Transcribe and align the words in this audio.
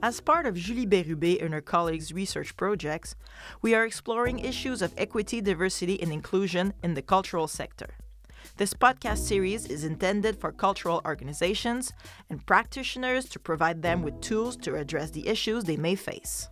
As 0.00 0.20
part 0.20 0.46
of 0.46 0.54
Julie 0.54 0.86
Bérubé 0.86 1.42
and 1.42 1.52
her 1.52 1.60
colleagues' 1.60 2.12
research 2.12 2.56
projects, 2.56 3.16
we 3.62 3.74
are 3.74 3.84
exploring 3.84 4.38
issues 4.38 4.80
of 4.80 4.94
equity, 4.96 5.40
diversity, 5.40 6.00
and 6.00 6.12
inclusion 6.12 6.72
in 6.84 6.94
the 6.94 7.02
cultural 7.02 7.48
sector. 7.48 7.96
This 8.58 8.74
podcast 8.74 9.18
series 9.18 9.66
is 9.66 9.82
intended 9.82 10.40
for 10.40 10.52
cultural 10.52 11.02
organizations 11.04 11.92
and 12.30 12.46
practitioners 12.46 13.28
to 13.30 13.40
provide 13.40 13.82
them 13.82 14.02
with 14.02 14.20
tools 14.20 14.56
to 14.58 14.76
address 14.76 15.10
the 15.10 15.26
issues 15.26 15.64
they 15.64 15.76
may 15.76 15.96
face. 15.96 16.48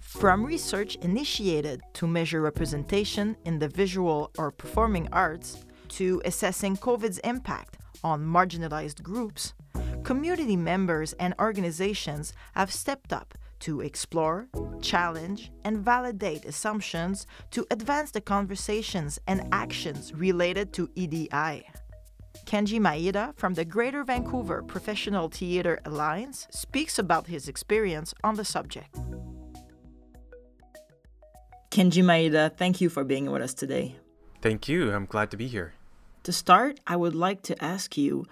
From 0.00 0.44
research 0.44 0.96
initiated 0.96 1.80
to 1.94 2.06
measure 2.06 2.42
representation 2.42 3.36
in 3.46 3.58
the 3.58 3.68
visual 3.68 4.30
or 4.36 4.50
performing 4.50 5.08
arts 5.12 5.64
to 5.88 6.20
assessing 6.26 6.76
COVID's 6.76 7.18
impact 7.20 7.78
on 8.04 8.22
marginalized 8.24 9.02
groups, 9.02 9.54
community 10.04 10.56
members 10.56 11.12
and 11.14 11.34
organizations 11.38 12.32
have 12.54 12.72
stepped 12.72 13.12
up 13.12 13.34
to 13.60 13.80
explore, 13.80 14.48
challenge, 14.80 15.50
and 15.64 15.78
validate 15.78 16.44
assumptions 16.44 17.26
to 17.50 17.66
advance 17.70 18.10
the 18.10 18.20
conversations 18.20 19.18
and 19.26 19.48
actions 19.52 20.12
related 20.14 20.72
to 20.72 20.88
EDI. 20.94 21.66
Kenji 22.46 22.80
Maeda 22.80 23.36
from 23.36 23.54
the 23.54 23.64
Greater 23.64 24.04
Vancouver 24.04 24.62
Professional 24.62 25.28
Theatre 25.28 25.80
Alliance 25.84 26.46
speaks 26.50 26.98
about 26.98 27.26
his 27.26 27.48
experience 27.48 28.14
on 28.22 28.36
the 28.36 28.44
subject. 28.44 28.94
Kenji 31.70 32.02
Maeda, 32.02 32.56
thank 32.56 32.80
you 32.80 32.88
for 32.88 33.04
being 33.04 33.30
with 33.30 33.42
us 33.42 33.54
today. 33.54 33.96
Thank 34.40 34.68
you. 34.68 34.92
I'm 34.92 35.06
glad 35.06 35.30
to 35.32 35.36
be 35.36 35.48
here. 35.48 35.74
To 36.22 36.32
start, 36.32 36.80
I 36.86 36.96
would 36.96 37.14
like 37.14 37.42
to 37.42 37.64
ask 37.64 37.96
you 37.96 38.24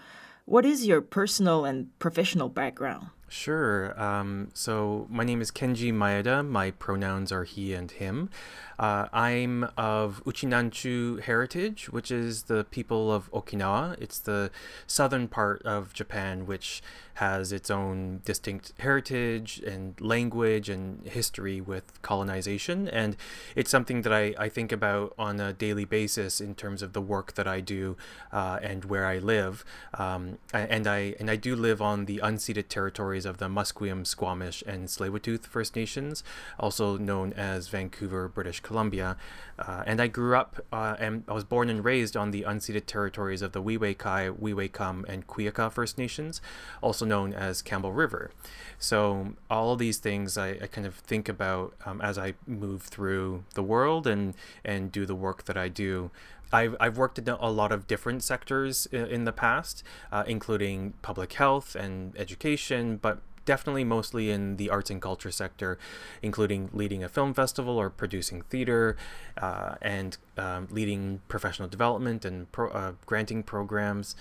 what 0.46 0.64
is 0.64 0.86
your 0.86 1.02
personal 1.02 1.64
and 1.64 1.96
professional 1.98 2.48
background? 2.48 3.08
Sure. 3.28 4.00
Um, 4.00 4.50
so 4.54 5.06
my 5.10 5.24
name 5.24 5.40
is 5.42 5.50
Kenji 5.50 5.92
Maeda. 5.92 6.46
My 6.46 6.70
pronouns 6.70 7.32
are 7.32 7.42
he 7.42 7.74
and 7.74 7.90
him. 7.90 8.30
Uh, 8.78 9.06
I'm 9.12 9.64
of 9.76 10.22
Uchinanchu 10.24 11.22
heritage, 11.22 11.88
which 11.90 12.10
is 12.10 12.44
the 12.44 12.64
people 12.64 13.12
of 13.12 13.30
Okinawa. 13.32 13.96
It's 14.00 14.18
the 14.18 14.50
southern 14.86 15.28
part 15.28 15.62
of 15.62 15.92
Japan, 15.92 16.46
which 16.46 16.82
has 17.14 17.50
its 17.50 17.70
own 17.70 18.20
distinct 18.26 18.74
heritage 18.78 19.58
and 19.60 19.98
language 20.02 20.68
and 20.68 21.06
history 21.06 21.62
with 21.62 22.02
colonization. 22.02 22.88
And 22.88 23.16
it's 23.54 23.70
something 23.70 24.02
that 24.02 24.12
I, 24.12 24.34
I 24.38 24.48
think 24.50 24.70
about 24.70 25.14
on 25.18 25.40
a 25.40 25.54
daily 25.54 25.86
basis 25.86 26.42
in 26.42 26.54
terms 26.54 26.82
of 26.82 26.92
the 26.92 27.00
work 27.00 27.32
that 27.34 27.48
I 27.48 27.60
do 27.60 27.96
uh, 28.32 28.58
and 28.62 28.84
where 28.84 29.06
I 29.06 29.16
live. 29.16 29.64
Um, 29.94 30.38
and 30.52 30.86
I 30.86 31.14
and 31.18 31.30
I 31.30 31.36
do 31.36 31.56
live 31.56 31.80
on 31.80 32.04
the 32.04 32.20
unceded 32.22 32.68
territories 32.68 33.24
of 33.24 33.38
the 33.38 33.48
Musqueam, 33.48 34.06
Squamish, 34.06 34.62
and 34.66 34.88
Tsleil-Waututh 34.88 35.46
First 35.46 35.74
Nations, 35.74 36.22
also 36.58 36.98
known 36.98 37.32
as 37.32 37.68
Vancouver, 37.68 38.28
British 38.28 38.60
Columbia. 38.66 39.16
Uh, 39.58 39.82
and 39.86 40.00
I 40.00 40.08
grew 40.08 40.36
up 40.36 40.60
uh, 40.72 40.96
and 40.98 41.24
I 41.28 41.32
was 41.32 41.44
born 41.44 41.70
and 41.70 41.84
raised 41.84 42.16
on 42.16 42.30
the 42.30 42.42
unceded 42.42 42.86
territories 42.86 43.42
of 43.42 43.52
the 43.52 43.62
We 43.62 43.76
Wai 43.76 43.94
Kai, 43.94 44.28
Weewekam, 44.28 45.04
and 45.08 45.26
Kwiakah 45.26 45.72
First 45.72 45.96
Nations, 45.96 46.40
also 46.82 47.04
known 47.06 47.32
as 47.32 47.62
Campbell 47.62 47.92
River. 47.92 48.30
So 48.78 49.34
all 49.48 49.72
of 49.72 49.78
these 49.78 49.98
things 49.98 50.36
I, 50.36 50.48
I 50.64 50.66
kind 50.66 50.86
of 50.86 50.96
think 50.96 51.28
about 51.28 51.74
um, 51.86 52.00
as 52.00 52.18
I 52.18 52.34
move 52.46 52.82
through 52.82 53.44
the 53.54 53.62
world 53.62 54.06
and 54.06 54.34
and 54.64 54.92
do 54.92 55.06
the 55.06 55.14
work 55.14 55.44
that 55.44 55.56
I 55.56 55.68
do. 55.68 56.10
I've, 56.52 56.76
I've 56.78 56.96
worked 56.96 57.18
in 57.18 57.28
a 57.28 57.50
lot 57.50 57.72
of 57.72 57.86
different 57.86 58.22
sectors 58.22 58.86
in, 58.92 59.06
in 59.06 59.24
the 59.24 59.32
past, 59.32 59.82
uh, 60.12 60.22
including 60.26 60.94
public 61.02 61.32
health 61.32 61.74
and 61.74 62.16
education, 62.16 62.98
but 62.98 63.18
definitely 63.46 63.84
mostly 63.84 64.30
in 64.30 64.56
the 64.56 64.68
arts 64.68 64.90
and 64.90 65.00
culture 65.00 65.30
sector, 65.30 65.78
including 66.20 66.68
leading 66.74 67.02
a 67.02 67.08
film 67.08 67.32
festival 67.32 67.78
or 67.78 67.88
producing 67.88 68.42
theater 68.42 68.96
uh, 69.38 69.76
and 69.80 70.18
um, 70.36 70.68
leading 70.70 71.20
professional 71.28 71.68
development 71.68 72.26
and 72.26 72.52
pro- 72.52 72.70
uh, 72.70 72.92
granting 73.06 73.42
programs. 73.42 74.14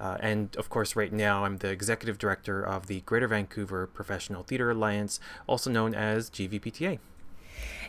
Uh, 0.00 0.16
and 0.20 0.56
of 0.56 0.70
course, 0.70 0.96
right 0.96 1.12
now, 1.12 1.44
I'm 1.44 1.58
the 1.58 1.68
executive 1.68 2.16
director 2.16 2.62
of 2.62 2.86
the 2.86 3.00
Greater 3.00 3.28
Vancouver 3.28 3.86
Professional 3.86 4.42
Theatre 4.44 4.70
Alliance, 4.70 5.20
also 5.46 5.70
known 5.70 5.94
as 5.94 6.30
GVPTA. 6.30 6.98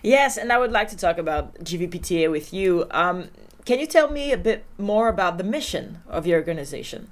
Yes, 0.01 0.37
and 0.37 0.51
I 0.51 0.57
would 0.57 0.71
like 0.71 0.89
to 0.89 0.97
talk 0.97 1.17
about 1.17 1.59
GVPTA 1.59 2.31
with 2.31 2.53
you. 2.53 2.87
Um, 2.91 3.29
can 3.65 3.79
you 3.79 3.85
tell 3.85 4.09
me 4.09 4.31
a 4.31 4.37
bit 4.37 4.65
more 4.77 5.09
about 5.09 5.37
the 5.37 5.43
mission 5.43 6.01
of 6.07 6.25
your 6.25 6.39
organization? 6.39 7.11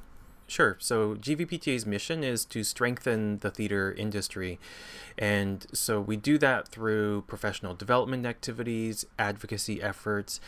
Sure. 0.49 0.77
So 0.79 1.15
GVPTA's 1.15 1.85
mission 1.85 2.23
is 2.23 2.45
to 2.45 2.63
strengthen 2.63 3.39
the 3.39 3.51
theater 3.51 3.91
industry. 3.91 4.59
And 5.17 5.67
so 5.73 5.99
we 5.99 6.15
do 6.15 6.37
that 6.37 6.69
through 6.69 7.23
professional 7.27 7.75
development 7.75 8.25
activities, 8.25 9.05
advocacy 9.19 9.81
efforts, 9.81 10.39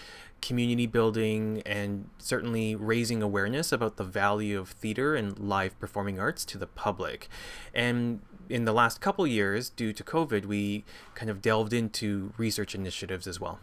community 0.41 0.85
building, 0.85 1.61
and 1.65 2.09
certainly 2.17 2.75
raising 2.75 3.21
awareness 3.21 3.73
about 3.73 3.97
the 3.97 4.05
value 4.05 4.57
of 4.57 4.69
theater 4.69 5.15
and 5.15 5.37
live 5.37 5.77
performing 5.79 6.17
arts 6.17 6.45
to 6.45 6.57
the 6.57 6.67
public. 6.67 7.27
And 7.73 8.21
in 8.47 8.63
the 8.63 8.73
last 8.73 9.01
couple 9.01 9.27
years, 9.27 9.69
due 9.69 9.91
to 9.91 10.03
COVID, 10.03 10.45
we 10.45 10.85
kind 11.13 11.29
of 11.29 11.41
delved 11.41 11.73
into 11.73 12.31
research 12.37 12.73
initiatives 12.73 13.27
as 13.27 13.39
well. 13.41 13.59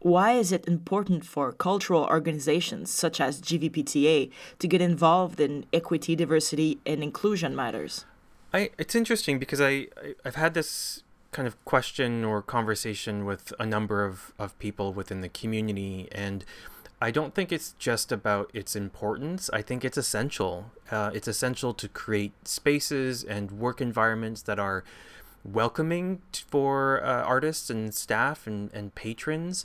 Why 0.00 0.32
is 0.32 0.52
it 0.52 0.66
important 0.68 1.24
for 1.24 1.52
cultural 1.52 2.04
organizations 2.04 2.90
such 2.90 3.20
as 3.20 3.40
GVPTA 3.40 4.30
to 4.58 4.68
get 4.68 4.80
involved 4.80 5.40
in 5.40 5.66
equity, 5.72 6.14
diversity, 6.14 6.78
and 6.86 7.02
inclusion 7.02 7.56
matters? 7.56 8.04
I, 8.52 8.70
it's 8.78 8.94
interesting 8.94 9.38
because 9.38 9.60
I, 9.60 9.88
I 9.96 10.14
I've 10.24 10.36
had 10.36 10.54
this 10.54 11.02
kind 11.32 11.48
of 11.48 11.62
question 11.64 12.24
or 12.24 12.40
conversation 12.40 13.24
with 13.24 13.52
a 13.58 13.66
number 13.66 14.04
of, 14.04 14.32
of 14.38 14.58
people 14.58 14.92
within 14.92 15.20
the 15.20 15.28
community 15.28 16.08
and 16.12 16.44
I 17.00 17.10
don't 17.10 17.34
think 17.34 17.52
it's 17.52 17.74
just 17.78 18.10
about 18.10 18.50
its 18.54 18.74
importance. 18.74 19.50
I 19.52 19.60
think 19.60 19.84
it's 19.84 19.98
essential. 19.98 20.70
Uh, 20.90 21.10
it's 21.12 21.28
essential 21.28 21.74
to 21.74 21.88
create 21.88 22.32
spaces 22.48 23.22
and 23.22 23.50
work 23.50 23.82
environments 23.82 24.40
that 24.42 24.58
are 24.58 24.82
welcoming 25.52 26.22
for 26.48 27.04
uh, 27.04 27.22
artists 27.22 27.70
and 27.70 27.94
staff 27.94 28.46
and, 28.46 28.72
and 28.72 28.94
patrons 28.94 29.64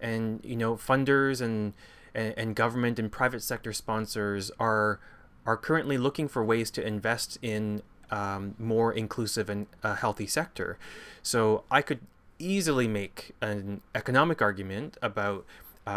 and 0.00 0.40
you 0.44 0.56
know 0.56 0.74
funders 0.76 1.40
and, 1.40 1.72
and, 2.14 2.34
and 2.36 2.56
government 2.56 2.98
and 2.98 3.10
private 3.10 3.42
sector 3.42 3.72
sponsors 3.72 4.50
are 4.58 5.00
are 5.46 5.56
currently 5.56 5.96
looking 5.96 6.28
for 6.28 6.44
ways 6.44 6.70
to 6.70 6.86
invest 6.86 7.38
in 7.40 7.82
um, 8.10 8.54
more 8.58 8.92
inclusive 8.92 9.48
and 9.48 9.66
a 9.82 9.94
healthy 9.94 10.26
sector. 10.26 10.78
So 11.22 11.64
I 11.70 11.82
could 11.82 12.00
easily 12.38 12.86
make 12.86 13.34
an 13.40 13.80
economic 13.94 14.40
argument 14.42 14.96
about 15.02 15.44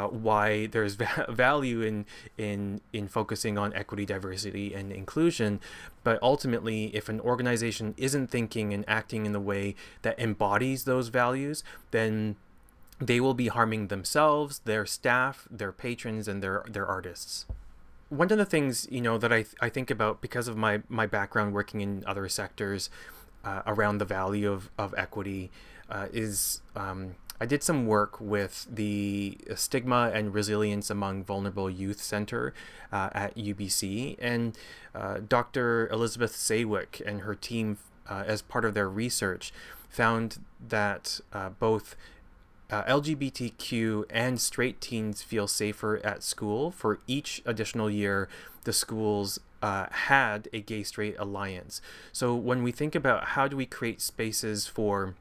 why 0.08 0.68
there's 0.68 0.96
va- 1.04 1.26
value 1.30 1.82
in 1.82 2.06
in 2.38 2.82
in 2.94 3.08
focusing 3.08 3.58
on 3.58 3.74
equity, 3.74 4.06
diversity, 4.06 4.74
and 4.74 4.92
inclusion. 4.92 5.60
But 6.04 6.22
ultimately, 6.22 6.96
if 6.96 7.10
an 7.10 7.20
organization 7.20 7.94
isn't 7.98 8.28
thinking 8.28 8.74
and 8.74 8.84
acting 8.88 9.26
in 9.26 9.32
the 9.32 9.40
way 9.40 9.76
that 10.02 10.20
embodies 10.20 10.86
those 10.86 11.10
values, 11.10 11.64
then 11.92 12.36
they 13.00 13.20
will 13.20 13.34
be 13.34 13.48
harming 13.48 13.88
themselves, 13.88 14.60
their 14.66 14.86
staff, 14.86 15.48
their 15.50 15.72
patrons, 15.72 16.28
and 16.28 16.44
their 16.44 16.64
their 16.68 16.86
artists. 16.86 17.46
One 18.10 18.32
of 18.32 18.38
the 18.38 18.46
things 18.46 18.88
you 18.92 19.02
know 19.02 19.18
that 19.18 19.32
I 19.32 19.44
th- 19.44 19.56
I 19.62 19.70
think 19.70 19.90
about 19.90 20.22
because 20.22 20.48
of 20.48 20.56
my 20.58 20.82
my 20.88 21.08
background 21.08 21.54
working 21.54 21.82
in 21.82 22.04
other 22.06 22.28
sectors 22.30 22.90
uh, 23.44 23.62
around 23.66 23.98
the 23.98 24.06
value 24.06 24.52
of 24.52 24.70
of 24.78 24.94
equity 24.98 25.50
uh, 25.90 26.08
is 26.14 26.62
um, 26.76 27.16
I 27.42 27.48
did 27.48 27.64
some 27.64 27.88
work 27.88 28.22
with 28.22 28.68
the 28.72 29.36
Stigma 29.56 30.12
and 30.14 30.32
Resilience 30.32 30.92
Among 30.92 31.24
Vulnerable 31.24 31.72
Youth 31.72 32.00
Center 32.00 32.54
uh, 32.92 33.10
at 33.14 33.36
UBC, 33.36 34.16
and 34.20 34.56
uh, 34.94 35.22
Dr. 35.28 35.90
Elizabeth 35.92 36.34
Saewyc 36.34 37.02
and 37.04 37.22
her 37.22 37.34
team, 37.34 37.80
uh, 38.08 38.24
as 38.28 38.44
part 38.44 38.64
of 38.64 38.76
their 38.76 38.88
research, 38.88 39.52
found 39.90 40.38
that 40.70 41.20
uh, 41.34 41.50
both 41.50 41.96
uh, 42.70 42.84
LGBTQ 42.84 44.06
and 44.12 44.40
straight 44.40 44.80
teens 44.80 45.24
feel 45.24 45.48
safer 45.48 46.00
at 46.06 46.22
school. 46.22 46.70
For 46.70 47.00
each 47.08 47.42
additional 47.44 47.90
year, 47.90 48.30
the 48.66 48.74
schools 48.74 49.40
uh, 49.64 49.88
had 49.90 50.48
a 50.54 50.62
gay 50.62 50.84
straight 50.84 51.16
alliance. 51.18 51.82
So 52.12 52.36
when 52.36 52.62
we 52.62 52.72
think 52.72 52.94
about 52.94 53.30
how 53.30 53.48
do 53.48 53.58
we 53.58 53.66
create 53.66 54.00
spaces 54.00 54.68
for 54.68 55.16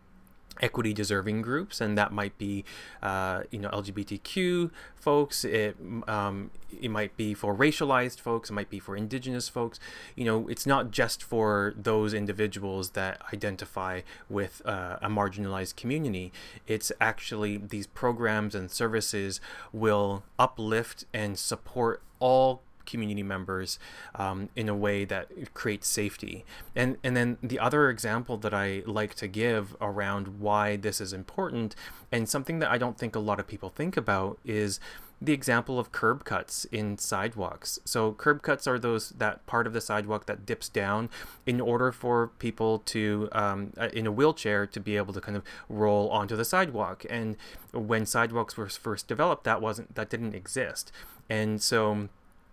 equity 0.61 0.93
deserving 0.93 1.43
groups 1.43 1.81
and 1.81 1.97
that 1.97 2.13
might 2.13 2.37
be 2.39 2.65
uh, 3.03 3.43
you 3.51 3.59
know 3.59 3.71
lgbtq 3.71 4.71
folks 4.97 5.45
it, 5.45 5.77
um, 6.07 6.51
it 6.81 6.91
might 6.91 7.17
be 7.17 7.35
for 7.35 7.55
racialized 7.55 8.21
folks 8.21 8.51
it 8.51 8.53
might 8.53 8.71
be 8.71 8.79
for 8.79 8.97
indigenous 8.97 9.49
folks. 9.49 9.81
You 10.15 10.25
know 10.25 10.49
it's 10.49 10.67
not 10.67 10.91
just 10.91 11.23
for 11.23 11.75
those 11.77 12.15
individuals 12.15 12.91
that 12.91 13.21
identify 13.33 14.03
with 14.29 14.63
uh, 14.65 14.99
a 15.01 15.09
marginalized 15.09 15.77
community. 15.77 16.33
It's 16.67 16.93
actually 17.01 17.57
these 17.57 17.87
programs 17.87 18.55
and 18.55 18.71
services 18.71 19.41
will 19.73 20.23
uplift 20.39 21.05
and 21.13 21.39
support 21.39 22.03
all 22.19 22.63
community 22.91 23.23
members 23.23 23.79
um, 24.15 24.49
in 24.57 24.69
a 24.69 24.75
way 24.75 25.05
that 25.05 25.29
creates 25.55 25.89
safety. 25.89 26.45
And 26.75 26.97
and 27.05 27.17
then 27.17 27.39
the 27.43 27.59
other 27.59 27.91
example 27.91 28.37
that 28.39 28.55
I 28.55 28.83
like 28.87 29.15
to 29.17 29.29
give 29.29 29.77
around 29.81 30.41
why 30.41 30.77
this 30.77 31.01
is 31.01 31.13
important, 31.13 31.75
and 32.13 32.29
something 32.29 32.59
that 32.61 32.71
I 32.71 32.79
don't 32.79 32.99
think 32.99 33.17
a 33.17 33.21
lot 33.21 33.41
of 33.41 33.47
people 33.47 33.71
think 33.71 33.97
about 33.97 34.39
is 34.45 34.81
the 35.23 35.33
example 35.35 35.79
of 35.79 35.93
curb 35.93 36.25
cuts 36.25 36.65
in 36.73 36.97
sidewalks. 36.97 37.79
So 37.85 38.13
curb 38.13 38.41
cuts 38.41 38.67
are 38.67 38.79
those 38.79 39.11
that 39.11 39.45
part 39.47 39.67
of 39.67 39.75
the 39.75 39.81
sidewalk 39.81 40.25
that 40.27 40.47
dips 40.47 40.69
down 40.69 41.11
in 41.45 41.61
order 41.61 41.93
for 41.93 42.29
people 42.39 42.79
to 42.87 43.29
um, 43.33 43.73
uh, 43.77 43.89
in 43.93 44.07
a 44.07 44.13
wheelchair 44.13 44.67
to 44.67 44.81
be 44.81 44.97
able 44.97 45.13
to 45.13 45.21
kind 45.21 45.37
of 45.37 45.45
roll 45.69 46.09
onto 46.09 46.37
the 46.37 46.45
sidewalk. 46.45 47.05
And 47.11 47.37
when 47.73 48.07
sidewalks 48.07 48.57
were 48.57 48.69
first 48.69 49.09
developed, 49.09 49.45
that 49.45 49.61
wasn't 49.61 49.95
that 49.95 50.09
didn't 50.09 50.35
exist. 50.35 50.91
And 51.29 51.61
so 51.61 52.09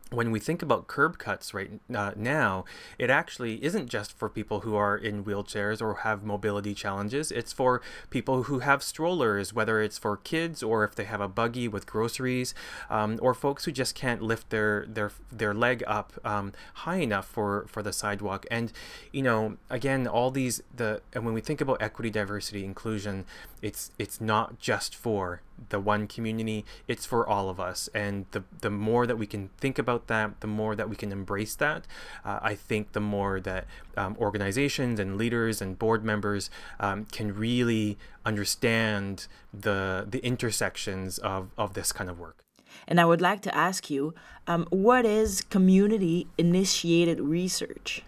when 0.09 0.31
we 0.31 0.39
think 0.39 0.61
about 0.61 0.87
curb 0.87 1.17
cuts 1.17 1.53
right 1.53 1.69
uh, 1.93 2.11
now, 2.15 2.63
it 2.97 3.09
actually 3.09 3.63
isn't 3.63 3.89
just 3.89 4.17
for 4.17 4.29
people 4.29 4.61
who 4.61 4.75
are 4.75 4.95
in 4.95 5.25
wheelchairs 5.25 5.81
or 5.81 5.95
have 5.95 6.23
mobility 6.23 6.73
challenges. 6.73 7.31
It's 7.31 7.51
for 7.51 7.81
people 8.09 8.43
who 8.43 8.59
have 8.59 8.81
strollers, 8.81 9.53
whether 9.53 9.81
it's 9.81 9.97
for 9.97 10.15
kids 10.15 10.63
or 10.63 10.83
if 10.85 10.95
they 10.95 11.03
have 11.03 11.19
a 11.19 11.27
buggy 11.27 11.67
with 11.67 11.85
groceries, 11.85 12.53
um, 12.89 13.19
or 13.21 13.33
folks 13.33 13.65
who 13.65 13.71
just 13.71 13.95
can't 13.95 14.21
lift 14.21 14.49
their 14.49 14.85
their 14.87 15.11
their 15.31 15.53
leg 15.53 15.83
up 15.85 16.13
um, 16.23 16.53
high 16.73 16.97
enough 16.97 17.27
for 17.27 17.65
for 17.67 17.83
the 17.83 17.91
sidewalk. 17.91 18.45
And 18.49 18.71
you 19.11 19.21
know, 19.21 19.57
again, 19.69 20.07
all 20.07 20.31
these 20.31 20.61
the 20.73 21.01
and 21.13 21.25
when 21.25 21.33
we 21.33 21.41
think 21.41 21.59
about 21.59 21.81
equity, 21.81 22.09
diversity, 22.09 22.63
inclusion, 22.63 23.25
it's 23.61 23.91
it's 23.99 24.21
not 24.21 24.59
just 24.59 24.95
for 24.95 25.41
the 25.69 25.79
one 25.79 26.07
community 26.07 26.65
it's 26.87 27.05
for 27.05 27.27
all 27.27 27.49
of 27.49 27.59
us. 27.59 27.89
And 27.93 28.25
the 28.31 28.43
the 28.61 28.69
more 28.69 29.05
that 29.07 29.17
we 29.17 29.27
can 29.27 29.49
think 29.57 29.77
about 29.79 30.07
that 30.07 30.39
the 30.41 30.47
more 30.47 30.75
that 30.75 30.89
we 30.89 30.95
can 30.95 31.11
embrace 31.11 31.55
that 31.55 31.85
uh, 32.25 32.39
i 32.41 32.55
think 32.55 32.93
the 32.93 32.99
more 32.99 33.39
that 33.39 33.65
um, 33.95 34.15
organizations 34.19 34.99
and 34.99 35.17
leaders 35.17 35.61
and 35.61 35.77
board 35.79 36.03
members 36.03 36.49
um, 36.79 37.05
can 37.05 37.35
really 37.35 37.97
understand 38.25 39.27
the 39.53 40.05
the 40.09 40.23
intersections 40.25 41.17
of 41.19 41.49
of 41.57 41.73
this 41.73 41.91
kind 41.91 42.09
of 42.09 42.19
work. 42.19 42.43
And 42.87 42.99
i 42.99 43.05
would 43.05 43.21
like 43.21 43.41
to 43.41 43.55
ask 43.55 43.89
you 43.89 44.13
um, 44.47 44.65
what 44.69 45.05
is 45.05 45.41
community 45.41 46.27
initiated 46.37 47.19
research? 47.19 48.03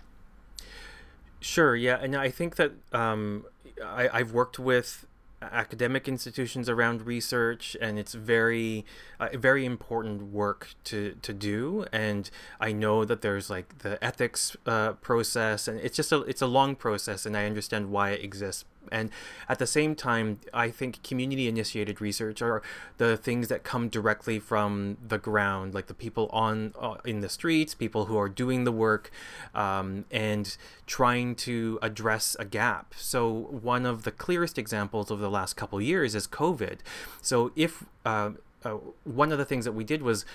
Sure 1.40 1.75
yeah 1.75 1.98
and 2.02 2.16
i 2.16 2.30
think 2.30 2.57
that 2.57 2.72
um, 2.94 3.45
I, 3.84 4.10
I've 4.12 4.34
worked 4.34 4.60
with 4.60 5.06
academic 5.42 6.08
institutions 6.08 6.70
around 6.70 7.06
research 7.06 7.78
and 7.82 7.98
it's 7.98 8.14
very 8.14 8.86
uh, 9.20 9.30
very 9.34 9.66
important 9.66 10.32
work 10.32 10.74
to 10.86 11.16
to 11.22 11.34
do. 11.34 11.86
And 11.92 12.30
i 12.60 12.72
know 12.72 13.06
that 13.06 13.22
there's 13.22 13.50
like 13.50 13.80
the 13.80 14.04
ethics 14.04 14.56
uh, 14.66 14.94
process 14.94 15.68
and 15.68 15.80
it's 15.80 15.96
just 15.96 16.12
a 16.12 16.22
it's 16.24 16.42
a 16.42 16.48
long 16.48 16.76
process 16.76 17.26
and 17.26 17.36
i 17.36 17.46
understand 17.46 17.90
why 17.92 18.12
it 18.12 18.24
exists 18.24 18.66
and 18.92 19.10
at 19.48 19.60
the 19.60 19.68
same 19.68 19.96
time, 19.96 20.40
I 20.54 20.70
think 20.70 21.04
community 21.04 21.48
initiated 21.48 22.02
research 22.02 22.42
are 22.42 22.62
the 22.98 23.18
things 23.18 23.48
that 23.50 23.64
come 23.64 23.90
directly 23.90 24.40
from 24.40 24.98
the 25.06 25.18
ground, 25.18 25.74
like 25.74 25.88
the 25.88 25.94
people 25.94 26.30
on 26.31 26.74
uh, 26.80 26.96
in 27.06 27.22
the 27.22 27.30
streets, 27.30 27.74
people 27.74 28.06
who 28.06 28.18
are 28.18 28.30
doing 28.30 28.64
the 28.64 28.72
work, 28.72 29.12
um, 29.54 30.06
and 30.12 30.58
trying 30.88 31.36
to 31.36 31.80
address 31.81 32.36
a 32.40 32.46
gap. 32.46 32.94
So 32.98 33.31
one 33.31 33.86
of 33.86 34.04
the 34.04 34.12
clearest 34.12 34.58
examples 34.58 35.12
of 35.12 35.20
the 35.20 35.30
last 35.30 35.56
couple 35.56 35.81
years 35.81 36.16
is 36.16 36.28
COVID. 36.28 36.80
So 37.22 37.52
if 37.56 37.86
uh, 38.06 38.31
uh, 38.66 38.72
one 39.04 39.32
of 39.32 39.38
the 39.38 39.46
things 39.46 39.66
that 39.66 39.72
we 39.72 39.84
did 39.84 40.02
was 40.02 40.26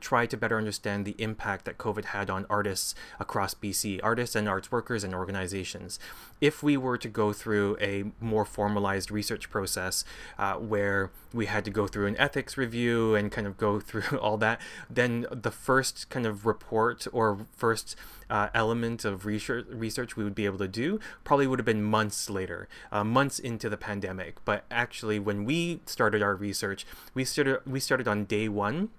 try 0.00 0.26
to 0.26 0.36
better 0.36 0.58
understand 0.58 1.04
the 1.04 1.14
impact 1.18 1.64
that 1.64 1.78
COVID 1.78 2.06
had 2.06 2.28
on 2.28 2.46
artists 2.50 2.94
across 3.18 3.54
BC, 3.54 4.00
artists 4.02 4.36
and 4.36 4.48
arts 4.48 4.70
workers 4.70 5.04
and 5.04 5.14
organizations. 5.14 5.98
If 6.40 6.62
we 6.62 6.76
were 6.76 6.98
to 6.98 7.08
go 7.08 7.32
through 7.32 7.76
a 7.80 8.04
more 8.20 8.44
formalized 8.44 9.10
research 9.10 9.50
process 9.50 10.04
uh, 10.38 10.54
where 10.54 11.10
we 11.32 11.46
had 11.46 11.64
to 11.64 11.70
go 11.70 11.86
through 11.86 12.06
an 12.06 12.16
ethics 12.18 12.56
review 12.56 13.14
and 13.14 13.30
kind 13.30 13.46
of 13.46 13.56
go 13.56 13.80
through 13.80 14.18
all 14.18 14.36
that, 14.38 14.60
then 14.88 15.26
the 15.30 15.50
first 15.50 16.10
kind 16.10 16.26
of 16.26 16.46
report 16.46 17.06
or 17.12 17.46
first 17.56 17.96
uh, 18.30 18.48
element 18.54 19.04
of 19.04 19.26
research, 19.26 19.66
research 19.68 20.16
we 20.16 20.24
would 20.24 20.34
be 20.34 20.46
able 20.46 20.58
to 20.58 20.68
do 20.68 21.00
probably 21.24 21.46
would 21.46 21.58
have 21.58 21.66
been 21.66 21.82
months 21.82 22.30
later, 22.30 22.68
uh, 22.92 23.02
months 23.02 23.38
into 23.38 23.68
the 23.68 23.76
pandemic. 23.76 24.36
But 24.44 24.64
actually, 24.70 25.18
when 25.18 25.44
we 25.44 25.80
started 25.84 26.22
our 26.22 26.34
research, 26.36 26.86
we 27.12 27.24
started 27.24 27.60
we 27.70 27.80
started 27.80 28.08
on 28.08 28.24
day 28.24 28.48
one 28.48 28.90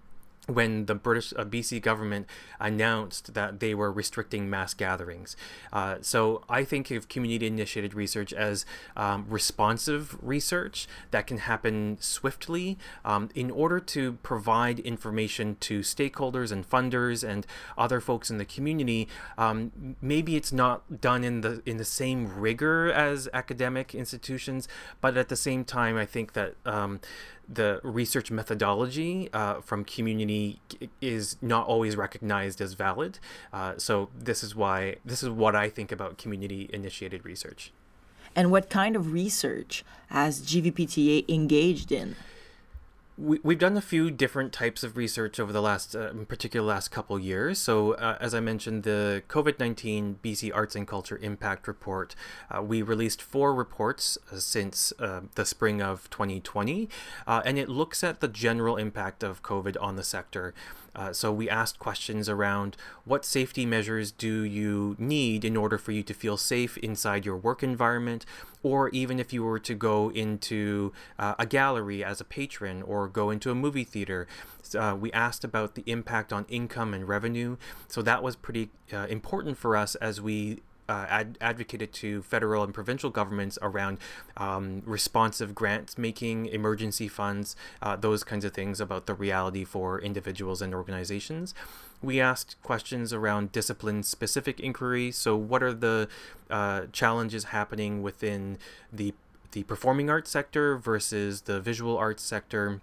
when 0.48 0.86
the 0.86 0.96
British 0.96 1.34
uh, 1.38 1.46
BC 1.46 1.82
government 1.82 2.28
announced 2.60 3.34
that 3.34 3.60
they 3.60 3.76
were 3.76 3.92
restricting 3.92 4.50
mass 4.50 4.74
gatherings. 4.74 5.36
Uh, 5.72 5.98
so 6.02 6.44
I 6.50 6.64
think 6.64 6.90
of 6.92 7.08
community 7.08 7.48
initiated 7.48 7.94
research 7.94 8.34
as 8.34 8.66
um, 8.98 9.26
responsive 9.30 10.18
research 10.22 10.88
that 11.12 11.28
can 11.28 11.40
happen 11.40 11.98
swiftly 12.00 12.78
um, 13.06 13.30
in 13.36 13.52
order 13.52 13.80
to 13.80 14.14
provide 14.24 14.80
information 14.80 15.58
to 15.62 15.82
stakeholders 15.82 16.52
and 16.52 16.68
funders 16.68 17.28
and 17.28 17.46
other 17.78 18.00
folks 18.00 18.30
in 18.30 18.38
the 18.38 18.46
community. 18.46 19.08
Um, 19.38 19.96
maybe 20.02 20.36
it's 20.36 20.52
not 20.52 21.02
done 21.02 21.24
in 21.24 21.42
the 21.42 21.62
in 21.66 21.78
the 21.78 21.86
same 21.86 22.40
rigor 22.40 22.92
as 22.92 23.30
academic 23.34 23.94
institutions, 23.94 24.68
but 25.02 25.18
at 25.18 25.30
the 25.30 25.36
same 25.36 25.64
time, 25.64 25.98
I 25.98 26.06
think 26.06 26.34
that 26.34 26.56
um, 26.66 27.00
the 27.48 27.80
research 27.84 28.32
methodology 28.32 29.30
uh, 29.34 29.62
from 29.62 29.84
community 29.84 30.60
is 31.02 31.38
not 31.42 31.68
always 31.68 31.96
recognized 31.96 32.62
as 32.62 32.74
valid. 32.74 33.20
Uh, 33.52 33.74
so 33.78 34.10
this 34.18 34.44
is 34.44 34.56
why 34.56 34.96
this 35.06 35.22
is 35.22 35.30
what 35.30 35.56
I 35.56 35.70
think 35.70 35.92
about 35.92 36.18
community 36.18 36.70
initiated 36.72 37.26
research. 37.26 37.74
And 38.36 38.52
what 38.52 38.70
kind 38.70 38.96
of 38.96 39.12
research 39.12 39.84
has 40.08 40.42
GVPTA 40.42 41.28
engaged 41.28 41.92
in? 41.92 42.16
We, 43.22 43.40
we've 43.44 43.60
done 43.60 43.78
a 43.78 43.82
few 43.82 44.10
different 44.10 44.52
types 44.52 44.84
of 44.84 44.98
research 44.98 45.40
over 45.40 45.54
the 45.54 45.62
last, 45.62 45.96
uh, 45.96 46.10
in 46.10 46.26
particular, 46.26 46.66
last 46.66 46.90
couple 46.90 47.20
years. 47.20 47.60
So, 47.60 47.94
uh, 47.94 48.18
as 48.20 48.34
I 48.34 48.40
mentioned, 48.40 48.84
the 48.84 49.22
COVID 49.30 49.60
19 49.60 50.20
BC 50.24 50.52
Arts 50.54 50.76
and 50.76 50.88
Culture 50.88 51.20
Impact 51.22 51.68
Report, 51.68 52.16
uh, 52.50 52.62
we 52.62 52.82
released 52.82 53.22
four 53.22 53.54
reports 53.54 54.18
uh, 54.32 54.38
since 54.38 54.92
uh, 55.00 55.22
the 55.36 55.46
spring 55.46 55.82
of 55.82 56.10
2020, 56.10 56.90
uh, 57.28 57.42
and 57.46 57.60
it 57.60 57.70
looks 57.70 58.04
at 58.04 58.22
the 58.22 58.28
general 58.28 58.78
impact 58.78 59.24
of 59.24 59.44
COVID 59.44 59.78
on 59.80 59.96
the 59.96 60.04
sector. 60.04 60.54
So 61.14 61.32
we 61.32 61.50
asked 61.50 61.80
questions 61.80 62.28
around 62.28 62.76
what 63.06 63.24
safety 63.24 63.66
measures 63.66 64.12
do 64.12 64.44
you 64.44 64.98
need 65.00 65.46
in 65.46 65.56
order 65.56 65.78
for 65.78 65.94
you 65.94 66.04
to 66.04 66.14
feel 66.14 66.36
safe 66.36 66.78
inside 66.80 67.26
your 67.26 67.38
work 67.38 67.64
environment, 67.64 68.26
or 68.64 68.90
even 68.90 69.20
if 69.20 69.34
you 69.34 69.44
were 69.44 69.60
to 69.60 69.74
go 69.74 70.10
into 70.12 70.94
uh, 71.18 71.36
a 71.40 71.46
gallery 71.46 72.04
as 72.04 72.22
a 72.22 72.26
patron 72.26 72.82
or 72.84 73.08
go 73.08 73.30
into 73.30 73.52
a 73.52 73.56
movie 73.56 73.84
theater. 73.84 74.28
Uh, 74.78 74.96
we 75.00 75.12
asked 75.12 75.44
about 75.44 75.76
the 75.76 75.84
impact 75.86 76.32
on 76.32 76.46
income 76.48 76.94
and 76.94 77.08
revenue. 77.08 77.58
So 77.88 78.02
that 78.04 78.24
was 78.24 78.36
pretty 78.36 78.70
uh, 78.94 79.08
important 79.10 79.58
for 79.58 79.76
us 79.76 79.96
as 79.96 80.22
we 80.22 80.62
uh, 80.92 81.06
ad- 81.10 81.38
advocated 81.40 81.94
to 81.94 82.22
federal 82.24 82.64
and 82.64 82.74
provincial 82.74 83.10
governments 83.10 83.58
around 83.62 83.98
um, 84.38 84.82
responsive 84.86 85.56
grants 85.56 85.98
making, 85.98 86.48
emergency 86.48 87.08
funds, 87.08 87.56
uh, 87.82 87.96
those 87.96 88.24
kinds 88.24 88.44
of 88.44 88.54
things 88.54 88.82
about 88.82 89.06
the 89.06 89.14
reality 89.14 89.64
for 89.64 90.02
individuals 90.02 90.62
and 90.62 90.76
organizations. 90.76 91.54
We 92.02 92.20
asked 92.20 92.56
questions 92.64 93.14
around 93.14 93.52
discipline 93.52 94.04
specific 94.04 94.60
inquiry. 94.60 95.12
So, 95.12 95.36
what 95.36 95.62
are 95.62 95.74
the 95.74 96.08
uh, 96.50 96.84
challenges 96.92 97.46
happening 97.46 98.02
within 98.02 98.58
the 98.92 99.14
the 99.52 99.64
performing 99.64 100.10
arts 100.10 100.32
sector 100.32 100.78
versus 100.78 101.42
the 101.42 101.60
visual 101.60 101.98
arts 101.98 102.24
sector? 102.24 102.82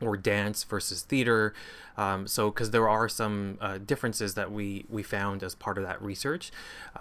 Or 0.00 0.16
dance 0.16 0.64
versus 0.64 1.02
theater. 1.02 1.54
Um, 1.96 2.26
so, 2.26 2.50
because 2.50 2.70
there 2.70 2.88
are 2.88 3.08
some 3.08 3.58
uh, 3.60 3.78
differences 3.78 4.34
that 4.34 4.50
we 4.50 4.86
we 4.88 5.02
found 5.02 5.42
as 5.42 5.54
part 5.54 5.76
of 5.76 5.84
that 5.84 6.00
research, 6.00 6.50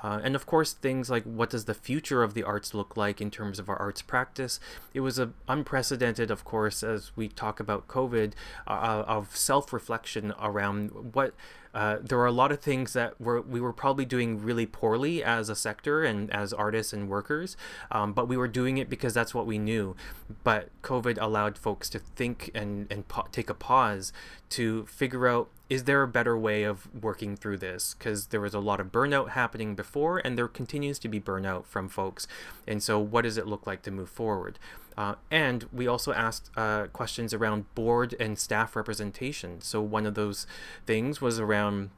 uh, 0.03 0.19
and 0.21 0.36
of 0.36 0.45
course 0.45 0.74
things 0.74 1.10
like 1.10 1.24
what 1.24 1.50
does 1.50 1.63
the 1.65 1.74
future 1.74 2.24
of 2.24 2.33
the 2.33 2.43
arts 2.43 2.74
look 2.74 2.98
like 2.98 3.21
in 3.21 3.31
terms 3.31 3.57
of 3.57 3.69
our 3.69 3.77
arts 3.77 4.01
practice. 4.01 4.60
It 4.93 5.00
was 5.00 5.17
a 5.17 5.31
unprecedented, 5.48 6.29
of 6.29 6.43
course, 6.43 6.83
as 6.83 7.12
we 7.15 7.29
talk 7.29 7.62
about 7.62 7.88
COVID, 7.88 8.33
uh, 8.67 9.03
of 9.07 9.36
self 9.36 9.71
reflection 9.71 10.33
around 10.38 11.13
what 11.13 11.33
uh, 11.74 11.98
there 12.01 12.20
are 12.20 12.25
a 12.25 12.32
lot 12.32 12.51
of 12.51 12.60
things 12.60 12.94
that 12.94 13.20
were, 13.20 13.42
we 13.42 13.62
were 13.62 13.74
probably 13.74 14.06
doing 14.06 14.42
really 14.42 14.66
poorly 14.66 15.24
as 15.24 15.50
a 15.50 15.56
sector 15.56 16.04
and 16.04 16.30
as 16.32 16.54
artists 16.54 16.94
and 16.94 17.10
workers, 17.10 17.56
um, 17.92 18.13
but 18.13 18.28
we 18.28 18.38
were 18.38 18.48
doing 18.48 18.78
it 18.78 18.90
because 18.90 19.13
that's 19.13 19.34
what 19.34 19.46
we 19.46 19.58
knew. 19.58 19.96
But 20.44 20.70
COVID 20.82 21.18
allowed 21.22 21.58
folks 21.58 21.90
to 21.92 22.00
think 22.00 22.51
and, 22.54 22.92
and 22.92 23.06
take 23.32 23.50
a 23.50 23.54
pause 23.54 24.12
to 24.50 24.86
figure 24.86 25.28
out 25.28 25.50
is 25.72 25.86
there 25.86 26.04
a 26.04 26.08
better 26.08 26.38
way 26.38 26.63
of 26.63 26.94
working 26.94 27.38
through 27.38 27.56
this? 27.56 27.96
Because 27.98 28.28
there 28.28 28.42
was 28.42 28.54
a 28.54 28.60
lot 28.60 28.82
of 28.82 28.92
burnout 28.92 29.30
happening 29.30 29.74
before, 29.74 30.18
and 30.18 30.38
there 30.38 30.50
continues 30.50 31.00
to 31.00 31.08
be 31.08 31.18
burnout 31.18 31.66
from 31.66 31.88
folks. 31.88 32.28
And 32.68 32.84
so, 32.84 33.00
what 33.00 33.22
does 33.22 33.38
it 33.38 33.48
look 33.48 33.66
like 33.66 33.82
to 33.84 33.92
move 33.92 34.10
forward? 34.10 34.60
Uh, 34.98 35.16
and 35.32 35.70
we 35.72 35.88
also 35.88 36.12
asked 36.12 36.51
uh, 36.58 36.88
questions 36.88 37.34
around 37.34 37.74
board 37.74 38.13
and 38.20 38.38
staff 38.38 38.75
representation. 38.75 39.62
So, 39.62 39.82
one 39.82 40.06
of 40.06 40.16
those 40.16 40.46
things 40.86 41.22
was 41.22 41.40
around 41.40 41.92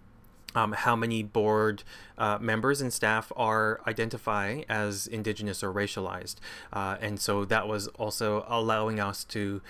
um, 0.53 0.73
how 0.73 0.95
many 0.95 1.23
board 1.23 1.81
uh, 2.15 2.37
members 2.39 2.79
and 2.79 2.93
staff 2.93 3.31
are 3.35 3.81
identify 3.87 4.61
as 4.69 5.07
indigenous 5.07 5.63
or 5.63 5.73
racialized 5.73 6.35
uh, 6.71 6.95
and 7.01 7.19
so 7.19 7.43
that 7.43 7.67
was 7.67 7.87
also 7.87 8.45
allowing 8.47 8.99
us 8.99 9.23
to 9.23 9.63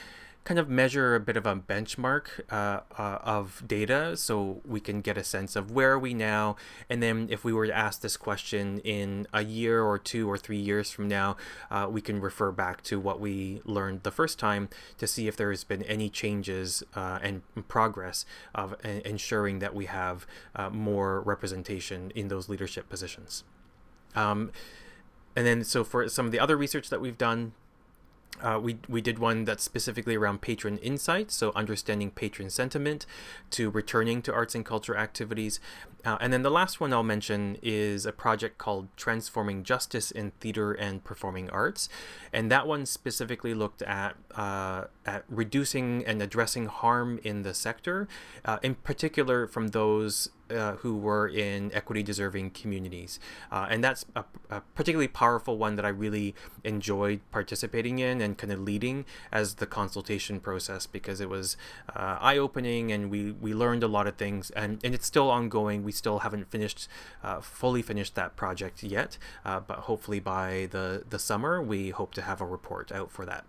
kind 0.43 0.59
of 0.59 0.69
measure 0.69 1.15
a 1.15 1.19
bit 1.19 1.37
of 1.37 1.45
a 1.45 1.55
benchmark 1.55 2.41
uh, 2.51 2.81
uh, 2.97 3.19
of 3.23 3.63
data 3.65 4.17
so 4.17 4.61
we 4.65 4.79
can 4.79 5.01
get 5.01 5.17
a 5.17 5.23
sense 5.23 5.55
of 5.55 5.71
where 5.71 5.93
are 5.93 5.99
we 5.99 6.13
now. 6.13 6.55
And 6.89 7.01
then 7.01 7.27
if 7.29 7.43
we 7.43 7.53
were 7.53 7.67
to 7.67 7.75
ask 7.75 8.01
this 8.01 8.17
question 8.17 8.79
in 8.79 9.27
a 9.33 9.43
year 9.43 9.83
or 9.83 9.97
two 9.97 10.29
or 10.29 10.37
three 10.37 10.57
years 10.57 10.91
from 10.91 11.07
now 11.07 11.37
uh, 11.71 11.87
we 11.89 12.01
can 12.01 12.19
refer 12.19 12.51
back 12.51 12.83
to 12.83 12.99
what 12.99 13.19
we 13.19 13.61
learned 13.63 14.03
the 14.03 14.11
first 14.11 14.37
time 14.37 14.69
to 14.97 15.07
see 15.07 15.27
if 15.27 15.37
there's 15.37 15.63
been 15.63 15.83
any 15.83 16.09
changes 16.09 16.83
uh, 16.95 17.19
and 17.21 17.41
progress 17.67 18.25
of 18.53 18.75
ensuring 18.83 19.59
that 19.59 19.73
we 19.73 19.85
have 19.85 20.25
uh, 20.55 20.69
more 20.69 21.21
representation 21.21 22.11
in 22.15 22.27
those 22.27 22.49
leadership 22.49 22.89
positions. 22.89 23.43
Um, 24.15 24.51
and 25.35 25.47
then 25.47 25.63
so 25.63 25.83
for 25.83 26.07
some 26.09 26.25
of 26.25 26.31
the 26.31 26.39
other 26.39 26.57
research 26.57 26.89
that 26.89 27.01
we've 27.01 27.17
done 27.17 27.53
uh, 28.41 28.59
we, 28.61 28.77
we 28.89 29.01
did 29.01 29.19
one 29.19 29.45
that's 29.45 29.63
specifically 29.63 30.15
around 30.15 30.41
patron 30.41 30.77
insights, 30.79 31.35
so 31.35 31.51
understanding 31.55 32.11
patron 32.11 32.49
sentiment 32.49 33.05
to 33.51 33.69
returning 33.69 34.21
to 34.23 34.33
arts 34.33 34.55
and 34.55 34.65
culture 34.65 34.97
activities. 34.97 35.59
Uh, 36.03 36.17
and 36.19 36.33
then 36.33 36.41
the 36.41 36.51
last 36.51 36.81
one 36.81 36.91
I'll 36.91 37.03
mention 37.03 37.57
is 37.61 38.05
a 38.05 38.11
project 38.11 38.57
called 38.57 38.89
Transforming 38.97 39.63
Justice 39.63 40.11
in 40.11 40.31
Theater 40.41 40.73
and 40.73 41.03
Performing 41.03 41.49
Arts. 41.51 41.87
And 42.33 42.51
that 42.51 42.67
one 42.67 42.85
specifically 42.85 43.53
looked 43.53 43.81
at, 43.83 44.15
uh, 44.35 44.85
at 45.05 45.23
reducing 45.29 46.03
and 46.05 46.21
addressing 46.21 46.65
harm 46.65 47.19
in 47.23 47.43
the 47.43 47.53
sector, 47.53 48.07
uh, 48.43 48.57
in 48.61 48.75
particular 48.75 49.47
from 49.47 49.69
those 49.69 50.29
uh, 50.53 50.75
who 50.77 50.97
were 50.97 51.27
in 51.27 51.71
equity 51.73 52.03
deserving 52.03 52.51
communities. 52.51 53.19
Uh, 53.51 53.67
and 53.69 53.83
that's 53.83 54.05
a, 54.15 54.23
a, 54.49 54.61
particularly 54.75 55.07
powerful 55.07 55.57
one 55.57 55.75
that 55.75 55.85
I 55.85 55.89
really 55.89 56.35
enjoyed 56.63 57.19
participating 57.31 57.99
in 57.99 58.21
and 58.21 58.37
kind 58.37 58.51
of 58.51 58.59
leading 58.59 59.05
as 59.31 59.55
the 59.55 59.65
consultation 59.65 60.39
process 60.39 60.85
because 60.85 61.19
it 61.19 61.29
was 61.29 61.57
uh, 61.95 62.17
eye 62.21 62.37
opening 62.37 62.91
and 62.91 63.09
we, 63.09 63.31
we 63.31 63.53
learned 63.53 63.83
a 63.83 63.87
lot 63.87 64.07
of 64.07 64.15
things. 64.15 64.51
And, 64.51 64.79
and 64.83 64.93
it's 64.93 65.05
still 65.05 65.29
ongoing. 65.29 65.83
We 65.83 65.91
still 65.91 66.19
haven't 66.19 66.49
finished, 66.49 66.87
uh, 67.23 67.41
fully 67.41 67.81
finished 67.81 68.15
that 68.15 68.35
project 68.35 68.83
yet, 68.83 69.17
uh, 69.45 69.59
but 69.59 69.79
hopefully 69.79 70.19
by 70.19 70.67
the, 70.71 71.03
the 71.09 71.19
summer, 71.19 71.61
we 71.61 71.89
hope 71.89 72.13
to 72.15 72.21
have 72.21 72.41
a 72.41 72.45
report 72.45 72.91
out 72.91 73.11
for 73.11 73.25
that. 73.25 73.45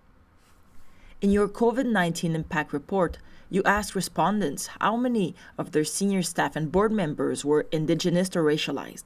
In 1.21 1.31
your 1.31 1.49
COVID 1.49 1.87
19 1.87 2.35
impact 2.35 2.73
report, 2.73 3.19
you 3.55 3.63
asked 3.65 3.95
respondents 3.95 4.69
how 4.81 4.97
many 4.97 5.33
of 5.57 5.71
their 5.71 5.85
senior 5.85 6.23
staff 6.23 6.57
and 6.57 6.73
board 6.73 6.91
members 6.91 7.45
were 7.45 7.67
Indigenous 7.71 8.35
or 8.35 8.43
racialized. 8.43 9.05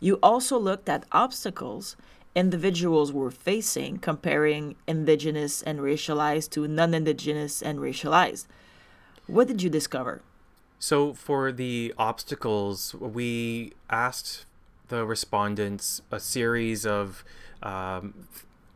You 0.00 0.18
also 0.22 0.58
looked 0.58 0.88
at 0.88 1.04
obstacles 1.12 1.96
individuals 2.34 3.12
were 3.12 3.30
facing, 3.30 3.98
comparing 3.98 4.76
Indigenous 4.86 5.60
and 5.62 5.80
racialized 5.80 6.48
to 6.52 6.66
non 6.66 6.94
Indigenous 6.94 7.60
and 7.60 7.78
racialized. 7.78 8.46
What 9.26 9.48
did 9.48 9.62
you 9.62 9.68
discover? 9.68 10.22
So, 10.78 11.12
for 11.12 11.52
the 11.52 11.92
obstacles, 11.98 12.94
we 12.94 13.74
asked 13.90 14.46
the 14.88 15.04
respondents 15.04 16.00
a 16.10 16.20
series 16.20 16.86
of 16.86 17.22
um, 17.62 18.26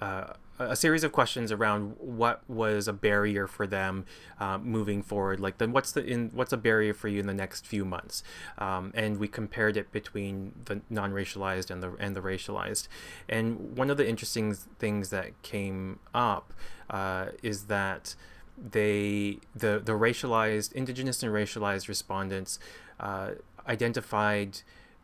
uh, 0.03 0.35
a 0.59 0.77
series 0.77 1.03
of 1.03 1.13
questions 1.13 1.51
around 1.51 1.97
what 1.99 2.43
was 2.49 2.87
a 2.87 2.93
barrier 2.93 3.47
for 3.47 3.67
them 3.67 4.05
uh, 4.39 4.59
moving 4.59 5.03
forward 5.03 5.41
like 5.41 5.59
then 5.59 5.73
what's 5.73 5.93
the 5.93 6.05
in 6.05 6.31
what's 6.33 6.53
a 6.53 6.57
barrier 6.57 6.95
for 6.95 7.09
you 7.09 7.21
in 7.21 7.27
the 7.27 7.35
next 7.35 7.67
few 7.67 7.85
months? 7.85 8.23
Um, 8.59 8.93
and 8.95 9.19
we 9.19 9.29
compared 9.29 9.77
it 9.77 9.91
between 9.93 10.53
the 10.65 10.81
non-racialized 10.91 11.71
and 11.71 11.83
the 11.83 11.95
and 11.99 12.15
the 12.15 12.21
racialized. 12.21 12.89
And 13.29 13.77
one 13.77 13.91
of 13.91 13.97
the 13.97 14.09
interesting 14.09 14.55
things 14.55 15.11
that 15.11 15.41
came 15.43 15.99
up 16.15 16.53
uh, 16.91 17.27
is 17.43 17.65
that 17.65 18.15
they 18.57 19.39
the 19.55 19.83
the 19.85 19.93
racialized 19.93 20.73
indigenous 20.73 21.23
and 21.23 21.33
racialized 21.33 21.89
respondents 21.89 22.59
uh, 23.01 23.31
identified 23.67 24.61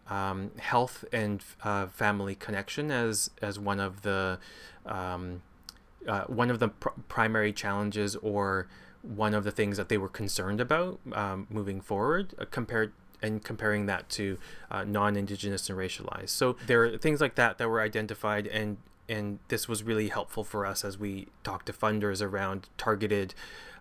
um, 0.08 0.50
health 0.58 1.04
and 1.12 1.42
uh, 1.62 1.86
family 1.86 2.34
connection 2.34 2.90
as 2.90 3.30
as 3.40 3.58
one 3.58 3.80
of 3.80 4.02
the 4.02 4.38
um, 4.86 5.42
uh, 6.06 6.24
one 6.24 6.50
of 6.50 6.58
the 6.58 6.68
pr- 6.68 6.88
primary 7.08 7.52
challenges 7.52 8.16
or 8.16 8.66
one 9.02 9.34
of 9.34 9.44
the 9.44 9.50
things 9.50 9.76
that 9.76 9.88
they 9.88 9.98
were 9.98 10.08
concerned 10.08 10.60
about 10.60 10.98
um, 11.12 11.46
moving 11.50 11.80
forward 11.80 12.34
uh, 12.38 12.44
compared 12.50 12.92
and 13.22 13.44
comparing 13.44 13.86
that 13.86 14.08
to 14.08 14.38
uh, 14.70 14.82
non-indigenous 14.84 15.68
and 15.68 15.78
racialized. 15.78 16.30
So 16.30 16.56
there 16.66 16.84
are 16.84 16.96
things 16.96 17.20
like 17.20 17.34
that 17.34 17.58
that 17.58 17.68
were 17.68 17.80
identified 17.80 18.46
and 18.46 18.78
and 19.08 19.40
this 19.48 19.68
was 19.68 19.82
really 19.82 20.08
helpful 20.08 20.44
for 20.44 20.64
us 20.64 20.84
as 20.84 20.96
we 20.96 21.26
talked 21.42 21.66
to 21.66 21.72
funders 21.72 22.22
around 22.22 22.68
targeted 22.78 23.34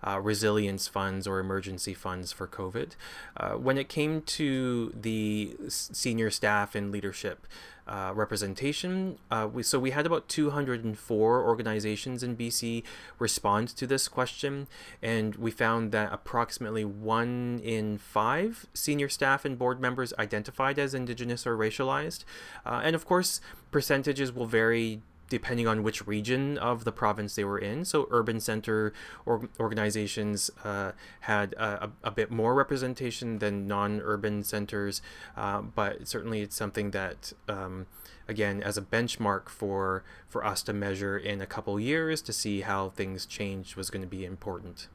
uh, 0.05 0.19
resilience 0.21 0.87
funds 0.87 1.27
or 1.27 1.39
emergency 1.39 1.93
funds 1.93 2.31
for 2.31 2.47
COVID. 2.47 2.91
Uh, 3.37 3.51
when 3.51 3.77
it 3.77 3.89
came 3.89 4.21
to 4.21 4.93
the 4.99 5.55
senior 5.67 6.29
staff 6.29 6.75
and 6.75 6.91
leadership 6.91 7.47
uh, 7.87 8.11
representation, 8.13 9.17
uh, 9.31 9.47
we, 9.51 9.63
so 9.63 9.79
we 9.79 9.91
had 9.91 10.05
about 10.05 10.27
204 10.27 11.43
organizations 11.43 12.21
in 12.21 12.37
BC 12.37 12.83
respond 13.17 13.67
to 13.69 13.87
this 13.87 14.07
question, 14.07 14.67
and 15.01 15.35
we 15.35 15.49
found 15.49 15.91
that 15.91 16.13
approximately 16.13 16.85
one 16.85 17.59
in 17.63 17.97
five 17.97 18.67
senior 18.73 19.09
staff 19.09 19.43
and 19.43 19.57
board 19.57 19.81
members 19.81 20.13
identified 20.19 20.77
as 20.77 20.93
Indigenous 20.93 21.47
or 21.47 21.57
racialized. 21.57 22.25
Uh, 22.65 22.81
and 22.83 22.95
of 22.95 23.05
course, 23.05 23.41
percentages 23.71 24.31
will 24.31 24.45
vary 24.45 25.01
depending 25.29 25.67
on 25.67 25.83
which 25.83 26.05
region 26.07 26.57
of 26.57 26.83
the 26.83 26.91
province 26.91 27.35
they 27.35 27.43
were 27.43 27.59
in. 27.59 27.85
So 27.85 28.07
urban 28.11 28.39
center 28.39 28.93
or 29.25 29.47
organizations 29.59 30.51
uh, 30.63 30.91
had 31.21 31.53
a, 31.53 31.91
a, 32.03 32.11
bit 32.11 32.31
more 32.31 32.55
representation 32.55 33.39
than 33.39 33.67
non-urban 33.67 34.43
centers, 34.43 35.01
uh, 35.37 35.61
but 35.61 36.07
certainly 36.07 36.41
it's 36.41 36.55
something 36.55 36.91
that. 36.91 37.33
Um, 37.47 37.87
again, 38.27 38.61
as 38.61 38.77
a 38.77 38.81
benchmark 38.81 39.49
for 39.49 40.03
for 40.27 40.45
us 40.45 40.61
to 40.61 40.71
measure 40.71 41.17
in 41.17 41.41
a 41.41 41.47
couple 41.47 41.79
years 41.79 42.21
to 42.21 42.31
see 42.31 42.61
how 42.61 42.89
things 42.89 43.25
changed 43.25 43.75
was 43.75 43.89
going 43.89 44.03
to 44.03 44.07
be 44.07 44.23
important. 44.23 44.87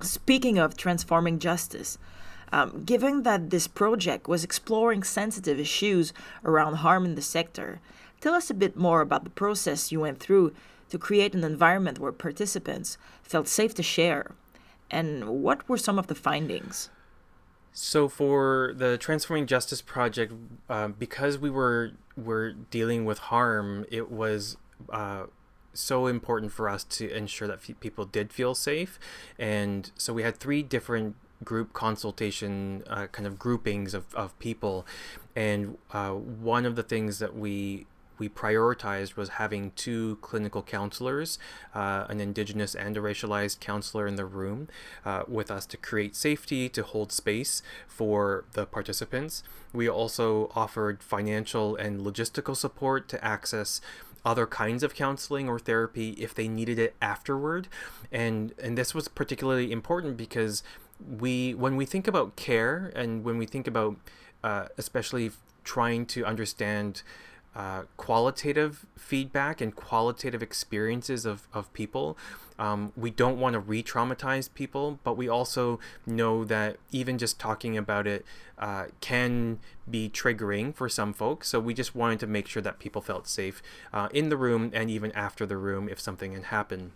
Speaking 0.00 0.58
of 0.58 0.74
transforming 0.76 1.38
justice, 1.38 1.98
um, 2.52 2.84
given 2.84 3.22
that 3.22 3.50
this 3.50 3.66
project 3.66 4.28
was 4.28 4.44
exploring 4.44 5.02
sensitive 5.02 5.58
issues 5.60 6.12
around 6.44 6.76
harm 6.76 7.04
in 7.04 7.14
the 7.14 7.22
sector, 7.22 7.80
Tell 8.22 8.34
us 8.34 8.50
a 8.50 8.54
bit 8.54 8.76
more 8.76 9.00
about 9.00 9.24
the 9.24 9.30
process 9.30 9.90
you 9.90 9.98
went 9.98 10.20
through 10.20 10.54
to 10.90 10.96
create 10.96 11.34
an 11.34 11.42
environment 11.42 11.98
where 11.98 12.12
participants 12.12 12.96
felt 13.20 13.48
safe 13.48 13.74
to 13.74 13.82
share. 13.82 14.30
And 14.92 15.42
what 15.42 15.68
were 15.68 15.76
some 15.76 15.98
of 15.98 16.06
the 16.06 16.14
findings? 16.14 16.88
So 17.72 18.08
for 18.08 18.74
the 18.76 18.96
Transforming 18.96 19.48
Justice 19.48 19.82
project, 19.82 20.32
uh, 20.70 20.88
because 20.88 21.36
we 21.36 21.50
were 21.50 21.92
were 22.16 22.52
dealing 22.52 23.04
with 23.04 23.18
harm, 23.18 23.86
it 23.90 24.08
was 24.08 24.56
uh, 24.90 25.24
so 25.72 26.06
important 26.06 26.52
for 26.52 26.68
us 26.68 26.84
to 26.84 27.10
ensure 27.10 27.48
that 27.48 27.60
f- 27.68 27.80
people 27.80 28.04
did 28.04 28.32
feel 28.32 28.54
safe, 28.54 29.00
and 29.38 29.90
so 29.96 30.12
we 30.12 30.22
had 30.22 30.36
three 30.36 30.62
different 30.62 31.16
group 31.42 31.72
consultation 31.72 32.84
uh, 32.86 33.06
kind 33.06 33.26
of 33.26 33.38
groupings 33.38 33.94
of, 33.94 34.14
of 34.14 34.38
people, 34.38 34.86
and 35.34 35.78
uh, 35.92 36.10
one 36.10 36.66
of 36.66 36.76
the 36.76 36.82
things 36.82 37.18
that 37.18 37.34
we 37.34 37.86
we 38.22 38.28
prioritized 38.28 39.16
was 39.16 39.30
having 39.30 39.72
two 39.72 40.16
clinical 40.20 40.62
counselors, 40.62 41.40
uh, 41.74 42.06
an 42.08 42.20
Indigenous 42.20 42.72
and 42.72 42.96
a 42.96 43.00
racialized 43.00 43.58
counselor 43.58 44.06
in 44.06 44.14
the 44.14 44.24
room 44.24 44.68
uh, 45.04 45.24
with 45.26 45.50
us 45.50 45.66
to 45.66 45.76
create 45.76 46.14
safety, 46.14 46.68
to 46.68 46.84
hold 46.84 47.10
space 47.10 47.62
for 47.88 48.44
the 48.52 48.64
participants. 48.64 49.42
We 49.72 49.88
also 49.88 50.52
offered 50.54 51.02
financial 51.02 51.74
and 51.74 52.02
logistical 52.02 52.56
support 52.56 53.08
to 53.08 53.24
access 53.24 53.80
other 54.24 54.46
kinds 54.46 54.84
of 54.84 54.94
counseling 54.94 55.48
or 55.48 55.58
therapy 55.58 56.10
if 56.10 56.32
they 56.32 56.46
needed 56.46 56.78
it 56.78 56.94
afterward 57.02 57.66
and 58.12 58.54
and 58.62 58.78
this 58.78 58.94
was 58.94 59.08
particularly 59.08 59.72
important 59.72 60.16
because 60.16 60.62
we 61.18 61.54
when 61.54 61.74
we 61.74 61.84
think 61.84 62.06
about 62.06 62.36
care 62.36 62.92
and 62.94 63.24
when 63.24 63.36
we 63.36 63.46
think 63.46 63.66
about 63.66 63.96
uh, 64.44 64.66
especially 64.78 65.32
trying 65.64 66.06
to 66.06 66.24
understand 66.24 67.02
uh, 67.54 67.82
qualitative 67.96 68.86
feedback 68.96 69.60
and 69.60 69.76
qualitative 69.76 70.42
experiences 70.42 71.26
of, 71.26 71.48
of 71.52 71.72
people. 71.72 72.16
Um, 72.58 72.92
we 72.96 73.10
don't 73.10 73.38
want 73.38 73.54
to 73.54 73.60
re 73.60 73.82
traumatize 73.82 74.52
people, 74.52 75.00
but 75.04 75.16
we 75.16 75.28
also 75.28 75.80
know 76.06 76.44
that 76.44 76.76
even 76.90 77.18
just 77.18 77.38
talking 77.38 77.76
about 77.76 78.06
it 78.06 78.24
uh, 78.58 78.86
can 79.00 79.58
be 79.90 80.08
triggering 80.08 80.74
for 80.74 80.88
some 80.88 81.12
folks. 81.12 81.48
So 81.48 81.60
we 81.60 81.74
just 81.74 81.94
wanted 81.94 82.20
to 82.20 82.26
make 82.26 82.46
sure 82.46 82.62
that 82.62 82.78
people 82.78 83.02
felt 83.02 83.26
safe 83.26 83.62
uh, 83.92 84.08
in 84.12 84.28
the 84.28 84.36
room 84.36 84.70
and 84.72 84.90
even 84.90 85.12
after 85.12 85.44
the 85.44 85.56
room 85.56 85.88
if 85.88 86.00
something 86.00 86.32
had 86.32 86.44
happened. 86.44 86.92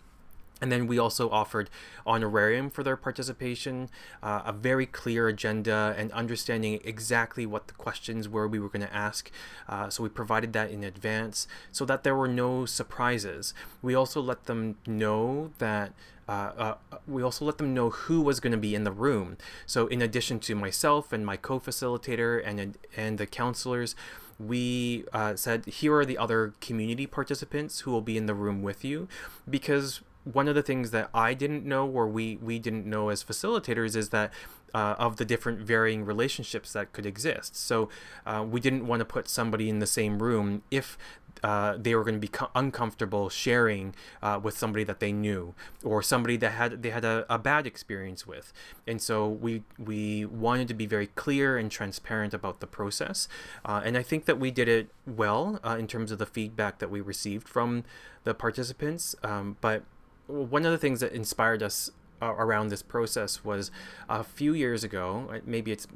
And 0.61 0.71
then 0.71 0.87
we 0.87 0.97
also 0.97 1.29
offered 1.29 1.69
honorarium 2.05 2.69
for 2.69 2.83
their 2.83 2.97
participation, 2.97 3.89
uh, 4.23 4.41
a 4.45 4.51
very 4.51 4.85
clear 4.85 5.27
agenda, 5.27 5.93
and 5.97 6.11
understanding 6.11 6.79
exactly 6.83 7.45
what 7.45 7.67
the 7.67 7.73
questions 7.73 8.27
were 8.27 8.47
we 8.47 8.59
were 8.59 8.69
going 8.69 8.85
to 8.85 8.93
ask. 8.93 9.29
Uh, 9.69 9.89
so 9.89 10.03
we 10.03 10.09
provided 10.09 10.53
that 10.53 10.71
in 10.71 10.83
advance 10.83 11.47
so 11.71 11.85
that 11.85 12.03
there 12.03 12.15
were 12.15 12.27
no 12.27 12.65
surprises. 12.65 13.53
We 13.81 13.93
also 13.93 14.21
let 14.21 14.45
them 14.45 14.77
know 14.85 15.51
that. 15.59 15.93
Uh, 16.29 16.75
uh 16.91 16.97
we 17.07 17.23
also 17.23 17.45
let 17.45 17.57
them 17.57 17.73
know 17.73 17.89
who 17.89 18.21
was 18.21 18.41
going 18.41 18.51
to 18.51 18.57
be 18.57 18.75
in 18.75 18.83
the 18.83 18.91
room. 18.91 19.37
So, 19.65 19.87
in 19.87 20.01
addition 20.01 20.41
to 20.41 20.55
myself 20.55 21.13
and 21.13 21.25
my 21.25 21.37
co-facilitator 21.37 22.41
and 22.45 22.77
and 22.97 23.17
the 23.17 23.25
counselors, 23.25 23.95
we 24.37 25.05
uh, 25.13 25.37
said 25.37 25.65
here 25.65 25.95
are 25.95 26.05
the 26.05 26.17
other 26.17 26.53
community 26.59 27.07
participants 27.07 27.81
who 27.81 27.91
will 27.91 28.01
be 28.01 28.17
in 28.17 28.25
the 28.25 28.33
room 28.33 28.61
with 28.61 28.83
you 28.83 29.07
because 29.49 30.01
one 30.33 30.47
of 30.47 30.55
the 30.55 30.61
things 30.61 30.91
that 30.91 31.09
I 31.13 31.33
didn't 31.33 31.65
know, 31.65 31.87
or 31.87 32.07
we 32.07 32.37
we 32.37 32.59
didn't 32.59 32.85
know 32.85 33.09
as 33.09 33.23
facilitators, 33.23 33.95
is 33.95 34.09
that 34.09 34.31
uh, 34.73 34.95
of 34.99 35.17
the 35.17 35.25
different 35.25 35.59
varying 35.59 36.05
relationships 36.05 36.73
that 36.73 36.91
could 36.91 37.05
exist. 37.05 37.55
So 37.55 37.89
uh, 38.25 38.45
we 38.47 38.59
didn't 38.59 38.85
want 38.87 38.99
to 38.99 39.05
put 39.05 39.27
somebody 39.27 39.69
in 39.69 39.79
the 39.79 39.87
same 39.87 40.21
room 40.21 40.63
if 40.71 40.97
uh, 41.43 41.77
they 41.77 41.93
were 41.95 42.03
going 42.03 42.15
to 42.15 42.19
be 42.19 42.27
co- 42.27 42.49
uncomfortable 42.55 43.29
sharing 43.29 43.93
uh, 44.21 44.39
with 44.41 44.57
somebody 44.57 44.83
that 44.83 44.99
they 44.99 45.11
knew 45.11 45.53
or 45.83 46.01
somebody 46.01 46.37
that 46.37 46.51
had 46.51 46.81
they 46.81 46.89
had 46.89 47.05
a, 47.05 47.25
a, 47.29 47.37
bad 47.37 47.67
experience 47.67 48.25
with 48.25 48.51
and 48.87 49.01
so 49.01 49.27
we 49.27 49.63
we 49.77 50.25
wanted 50.25 50.67
to 50.67 50.73
be 50.73 50.85
very 50.85 51.07
clear 51.07 51.57
and 51.57 51.69
transparent 51.71 52.33
about 52.33 52.59
the 52.59 52.67
process 52.67 53.27
uh, 53.65 53.81
and 53.85 53.95
I 53.97 54.01
think 54.01 54.25
that 54.25 54.39
we 54.39 54.51
did 54.51 54.67
it 54.67 54.89
well 55.05 55.59
uh, 55.63 55.77
in 55.77 55.85
terms 55.87 56.11
of 56.11 56.17
the 56.17 56.25
feedback 56.25 56.79
that 56.79 56.89
we 56.89 57.01
received 57.01 57.47
from 57.47 57.83
the 58.23 58.33
participants 58.33 59.15
um, 59.23 59.57
but 59.61 59.83
one 60.27 60.65
of 60.65 60.71
the 60.71 60.77
things 60.77 60.99
that 60.99 61.13
inspired 61.13 61.63
us 61.63 61.89
uh, 62.21 62.33
around 62.33 62.69
this 62.69 62.81
process 62.81 63.43
was 63.43 63.71
a 64.09 64.23
few 64.23 64.53
years 64.53 64.83
ago, 64.83 65.29
uh, 65.31 65.39
maybe 65.45 65.71
it's 65.71 65.87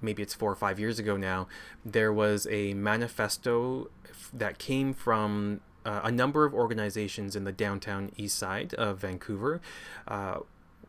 maybe 0.00 0.22
it's 0.22 0.34
four 0.34 0.50
or 0.50 0.56
five 0.56 0.78
years 0.78 0.98
ago 0.98 1.16
now, 1.16 1.48
there 1.84 2.12
was 2.12 2.46
a 2.50 2.72
manifesto 2.74 3.90
that 4.32 4.58
came 4.58 4.92
from 4.92 5.60
uh, 5.84 6.00
a 6.04 6.12
number 6.12 6.44
of 6.44 6.54
organizations 6.54 7.34
in 7.34 7.42
the 7.44 7.52
downtown 7.52 8.12
east 8.16 8.38
side 8.38 8.74
of 8.74 8.98
Vancouver, 8.98 9.60
uh, 10.06 10.38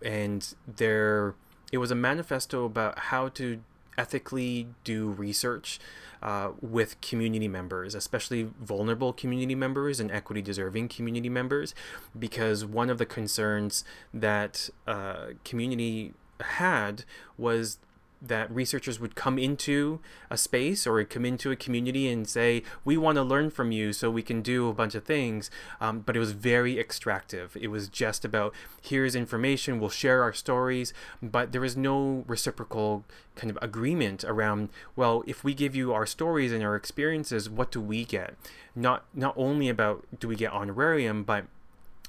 and 0.02 0.54
there 0.68 1.36
it 1.72 1.78
was 1.78 1.92
a 1.92 1.96
manifesto 1.96 2.66
about 2.66 2.98
how 3.00 3.30
to 3.30 3.62
ethically 4.00 4.68
do 4.84 5.10
research 5.10 5.80
uh, 6.24 6.52
with 6.62 7.00
community 7.02 7.48
members, 7.48 7.94
especially 7.94 8.50
vulnerable 8.62 9.12
community 9.14 9.56
members 9.56 10.00
and 10.00 10.10
equity 10.12 10.42
deserving 10.42 10.88
community 10.88 11.30
members, 11.30 11.76
because 12.18 12.66
one 12.66 12.90
of 12.90 12.98
the 12.98 13.06
concerns 13.06 13.84
that 14.14 14.70
uh, 14.88 15.28
community 15.44 16.14
had 16.40 17.04
was 17.38 17.78
that 18.22 18.52
researchers 18.52 19.00
would 19.00 19.16
come 19.16 19.40
into 19.40 20.00
a 20.30 20.38
space 20.38 20.86
or 20.86 21.04
come 21.06 21.26
into 21.26 21.52
a 21.52 21.56
community 21.56 22.10
and 22.10 22.28
say, 22.28 22.64
We 22.84 22.98
want 22.98 23.16
to 23.16 23.24
learn 23.24 23.50
from 23.50 23.72
you 23.72 23.94
so 23.94 24.10
we 24.10 24.22
can 24.22 24.42
do 24.42 24.68
a 24.68 24.74
bunch 24.74 24.96
of 24.96 25.04
things. 25.04 25.50
Um, 25.80 26.00
but 26.02 26.16
it 26.16 26.20
was 26.20 26.32
very 26.32 26.80
extractive. 26.80 27.56
It 27.60 27.68
was 27.68 27.88
just 27.88 28.26
about, 28.26 28.54
Here's 28.82 29.16
information, 29.16 29.80
we'll 29.80 29.90
share 29.90 30.22
our 30.22 30.34
stories. 30.34 30.94
But 31.22 31.52
there 31.52 31.62
was 31.62 31.78
no 31.78 32.24
reciprocal 32.28 33.06
kind 33.36 33.50
of 33.50 33.58
agreement 33.62 34.24
around, 34.26 34.70
Well, 34.96 35.24
if 35.26 35.44
we 35.44 35.54
give 35.54 35.76
you 35.76 35.94
our 35.94 36.06
stories 36.06 36.52
and 36.52 36.64
our 36.64 36.76
experiences, 36.76 37.50
what 37.50 37.72
do 37.72 37.80
we 37.80 38.04
get? 38.04 38.36
Not, 38.76 39.06
not 39.14 39.34
only 39.38 39.70
about 39.70 40.06
do 40.20 40.28
we 40.28 40.36
get 40.36 40.52
honorarium, 40.52 41.24
but 41.24 41.46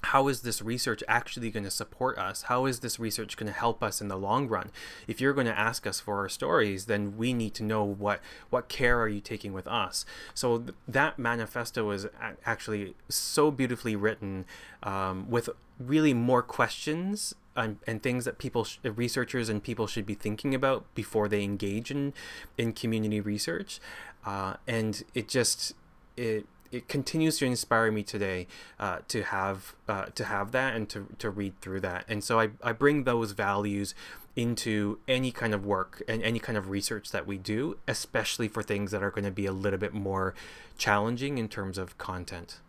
how 0.04 0.28
is 0.28 0.40
this 0.40 0.62
research 0.62 1.02
actually 1.06 1.50
going 1.50 1.64
to 1.64 1.70
support 1.70 2.18
us? 2.18 2.42
How 2.42 2.66
is 2.66 2.80
this 2.80 2.98
research 2.98 3.36
going 3.36 3.52
to 3.52 3.58
help 3.58 3.82
us 3.82 4.00
in 4.00 4.08
the 4.08 4.16
long 4.16 4.48
run? 4.48 4.70
If 5.06 5.20
you're 5.20 5.34
going 5.34 5.46
to 5.46 5.58
ask 5.58 5.86
us 5.86 6.00
for 6.00 6.18
our 6.18 6.28
stories, 6.28 6.86
then 6.86 7.16
we 7.16 7.32
need 7.32 7.54
to 7.54 7.62
know 7.62 7.84
what 7.84 8.20
what 8.48 8.68
care 8.68 9.00
are 9.00 9.08
you 9.08 9.20
taking 9.20 9.52
with 9.52 9.66
us. 9.66 10.04
So 10.34 10.58
th- 10.58 10.74
that 10.88 11.18
manifesto 11.18 11.90
is 11.90 12.04
a- 12.06 12.10
actually 12.46 12.94
so 13.08 13.50
beautifully 13.50 13.94
written, 13.94 14.46
um, 14.82 15.30
with 15.30 15.50
really 15.78 16.14
more 16.14 16.42
questions 16.42 17.34
and, 17.56 17.78
and 17.86 18.02
things 18.02 18.24
that 18.24 18.38
people, 18.38 18.64
sh- 18.64 18.78
researchers 18.82 19.48
and 19.48 19.62
people 19.62 19.86
should 19.86 20.06
be 20.06 20.14
thinking 20.14 20.54
about 20.54 20.92
before 20.94 21.28
they 21.28 21.42
engage 21.42 21.90
in 21.90 22.14
in 22.56 22.72
community 22.72 23.20
research, 23.20 23.80
uh, 24.24 24.54
and 24.66 25.02
it 25.14 25.28
just 25.28 25.74
it 26.16 26.46
it 26.72 26.88
continues 26.88 27.38
to 27.38 27.46
inspire 27.46 27.90
me 27.90 28.02
today 28.02 28.46
uh, 28.78 28.98
to 29.08 29.22
have 29.24 29.74
uh, 29.88 30.06
to 30.14 30.24
have 30.24 30.52
that 30.52 30.74
and 30.74 30.88
to, 30.90 31.08
to 31.18 31.30
read 31.30 31.60
through 31.60 31.80
that. 31.80 32.04
And 32.08 32.22
so 32.22 32.38
I, 32.38 32.50
I 32.62 32.72
bring 32.72 33.04
those 33.04 33.32
values 33.32 33.94
into 34.36 34.98
any 35.08 35.32
kind 35.32 35.52
of 35.52 35.66
work 35.66 36.02
and 36.06 36.22
any 36.22 36.38
kind 36.38 36.56
of 36.56 36.70
research 36.70 37.10
that 37.10 37.26
we 37.26 37.36
do 37.36 37.76
especially 37.88 38.46
for 38.46 38.62
things 38.62 38.92
that 38.92 39.02
are 39.02 39.10
going 39.10 39.24
to 39.24 39.30
be 39.30 39.44
a 39.44 39.52
little 39.52 39.78
bit 39.78 39.92
more 39.92 40.34
challenging 40.78 41.36
in 41.36 41.48
terms 41.48 41.76
of 41.76 41.98
content. 41.98 42.60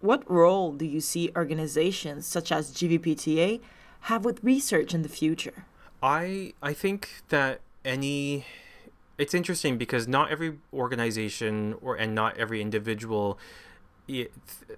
What 0.00 0.28
role 0.30 0.72
do 0.72 0.84
you 0.84 1.00
see 1.00 1.30
organizations 1.36 2.26
such 2.26 2.52
as 2.52 2.70
gvpta 2.72 3.60
have 4.02 4.24
with 4.24 4.42
research 4.44 4.94
in 4.94 5.02
the 5.02 5.08
future? 5.08 5.64
I 6.02 6.54
i 6.62 6.72
think 6.72 7.22
that 7.28 7.60
any 7.84 8.46
it's 9.18 9.34
interesting 9.34 9.78
because 9.78 10.08
not 10.08 10.30
every 10.30 10.58
organization 10.72 11.74
or 11.80 11.96
and 11.96 12.14
not 12.14 12.36
every 12.36 12.60
individual 12.60 13.38
th- 14.06 14.30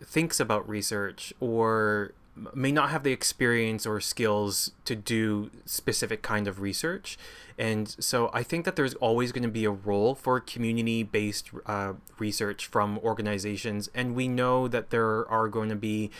thinks 0.04 0.40
about 0.40 0.68
research 0.68 1.32
or 1.40 2.12
may 2.54 2.70
not 2.70 2.90
have 2.90 3.02
the 3.02 3.12
experience 3.12 3.86
or 3.86 3.98
skills 3.98 4.72
to 4.84 4.94
do 4.94 5.50
specific 5.64 6.20
kind 6.20 6.46
of 6.46 6.60
research. 6.60 7.16
And 7.58 7.88
so 7.98 8.30
i 8.34 8.42
think 8.42 8.66
that 8.66 8.76
there's 8.76 8.94
always 8.94 9.32
going 9.32 9.42
to 9.42 9.48
be 9.48 9.64
a 9.64 9.70
role 9.70 10.14
for 10.14 10.38
community 10.40 11.02
based 11.02 11.50
uh, 11.64 11.94
research 12.18 12.66
from 12.66 12.98
organizations. 12.98 13.88
And 13.94 14.14
we 14.14 14.28
know 14.28 14.68
that 14.68 14.90
there 14.90 15.26
are 15.30 15.48
going 15.48 15.70
to 15.70 15.76
be 15.76 16.10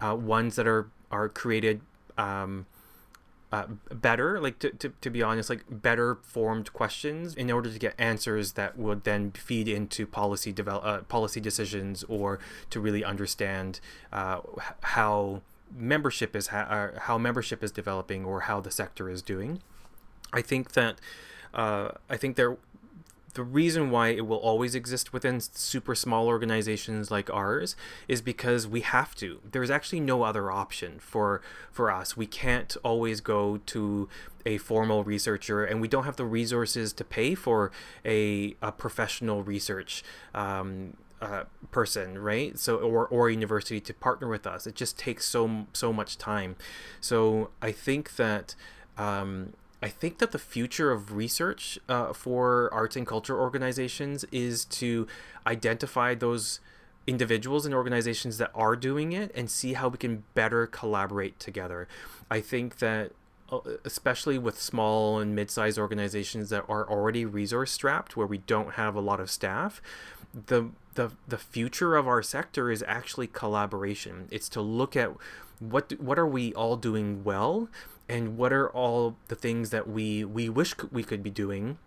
uh, 0.00 0.16
ones 0.16 0.56
that 0.56 0.66
are 0.66 0.88
are 1.12 1.28
created 1.28 1.82
um, 2.18 2.66
uh, 3.52 3.66
better 3.90 4.40
like 4.40 4.58
to, 4.58 4.70
to, 4.70 4.92
to 5.00 5.10
be 5.10 5.22
honest 5.22 5.50
like 5.50 5.64
better 5.68 6.16
formed 6.22 6.72
questions 6.72 7.34
in 7.34 7.50
order 7.50 7.70
to 7.70 7.78
get 7.78 7.94
answers 7.98 8.52
that 8.52 8.78
would 8.78 9.04
then 9.04 9.30
feed 9.32 9.68
into 9.68 10.06
policy 10.06 10.52
develop 10.52 10.84
uh, 10.84 10.98
policy 11.02 11.40
decisions 11.40 12.02
or 12.08 12.38
to 12.70 12.80
really 12.80 13.04
understand 13.04 13.78
uh, 14.12 14.40
how 14.80 15.42
membership 15.74 16.34
is 16.34 16.48
ha- 16.48 16.66
uh, 16.96 17.00
how 17.00 17.18
membership 17.18 17.62
is 17.62 17.70
developing 17.70 18.24
or 18.24 18.40
how 18.40 18.60
the 18.60 18.70
sector 18.70 19.08
is 19.10 19.20
doing. 19.22 19.60
I 20.32 20.40
think 20.40 20.72
that 20.72 20.98
uh, 21.54 21.90
i 22.08 22.16
think 22.16 22.36
there 22.36 22.56
the 23.34 23.42
reason 23.42 23.90
why 23.90 24.08
it 24.08 24.26
will 24.26 24.38
always 24.38 24.74
exist 24.74 25.12
within 25.12 25.40
super 25.40 25.94
small 25.94 26.26
organizations 26.26 27.10
like 27.10 27.30
ours 27.30 27.76
is 28.08 28.20
because 28.20 28.66
we 28.66 28.80
have 28.80 29.14
to 29.14 29.40
there's 29.50 29.70
actually 29.70 30.00
no 30.00 30.22
other 30.22 30.50
option 30.50 30.98
for 30.98 31.40
for 31.70 31.90
us 31.90 32.16
we 32.16 32.26
can't 32.26 32.76
always 32.84 33.20
go 33.20 33.58
to 33.66 34.08
a 34.44 34.58
formal 34.58 35.04
researcher 35.04 35.64
and 35.64 35.80
we 35.80 35.88
don't 35.88 36.04
have 36.04 36.16
the 36.16 36.24
resources 36.24 36.92
to 36.92 37.04
pay 37.04 37.34
for 37.34 37.70
a, 38.04 38.54
a 38.60 38.72
professional 38.72 39.42
research 39.42 40.02
um, 40.34 40.94
uh, 41.20 41.44
person, 41.70 42.18
right? 42.18 42.58
So 42.58 42.78
or 42.78 43.06
or 43.06 43.30
university 43.30 43.80
to 43.80 43.94
partner 43.94 44.26
with 44.26 44.44
us. 44.44 44.66
It 44.66 44.74
just 44.74 44.98
takes 44.98 45.24
so 45.24 45.66
so 45.72 45.92
much 45.92 46.18
time. 46.18 46.56
So 47.00 47.50
I 47.62 47.70
think 47.70 48.16
that 48.16 48.56
um, 48.98 49.52
I 49.82 49.88
think 49.88 50.18
that 50.18 50.30
the 50.30 50.38
future 50.38 50.92
of 50.92 51.12
research 51.16 51.78
uh, 51.88 52.12
for 52.12 52.72
arts 52.72 52.94
and 52.96 53.06
culture 53.06 53.38
organizations 53.38 54.24
is 54.30 54.64
to 54.66 55.06
identify 55.46 56.14
those 56.14 56.60
individuals 57.06 57.66
and 57.66 57.74
organizations 57.74 58.38
that 58.38 58.52
are 58.54 58.76
doing 58.76 59.12
it 59.12 59.32
and 59.34 59.50
see 59.50 59.72
how 59.72 59.88
we 59.88 59.98
can 59.98 60.22
better 60.34 60.68
collaborate 60.68 61.40
together. 61.40 61.88
I 62.30 62.40
think 62.40 62.78
that 62.78 63.10
uh, 63.50 63.58
especially 63.84 64.38
with 64.38 64.58
small 64.58 65.18
and 65.18 65.34
mid-sized 65.34 65.78
organizations 65.78 66.48
that 66.50 66.64
are 66.68 66.88
already 66.88 67.24
resource 67.24 67.72
strapped 67.72 68.16
where 68.16 68.26
we 68.26 68.38
don't 68.38 68.74
have 68.74 68.94
a 68.94 69.00
lot 69.00 69.20
of 69.20 69.30
staff 69.30 69.82
the 70.46 70.70
the 70.94 71.10
the 71.28 71.36
future 71.36 71.96
of 71.96 72.08
our 72.08 72.22
sector 72.22 72.70
is 72.70 72.82
actually 72.86 73.26
collaboration 73.26 74.28
it's 74.30 74.48
to 74.48 74.60
look 74.60 74.96
at 74.96 75.10
what 75.58 75.92
what 76.00 76.18
are 76.18 76.26
we 76.26 76.54
all 76.54 76.76
doing 76.76 77.22
well 77.24 77.68
and 78.12 78.36
what 78.36 78.52
are 78.52 78.68
all 78.68 79.16
the 79.28 79.34
things 79.34 79.70
that 79.70 79.88
we 79.88 80.22
we 80.22 80.48
wish 80.50 80.74
we 80.90 81.02
could 81.02 81.22
be 81.22 81.30
doing? 81.30 81.78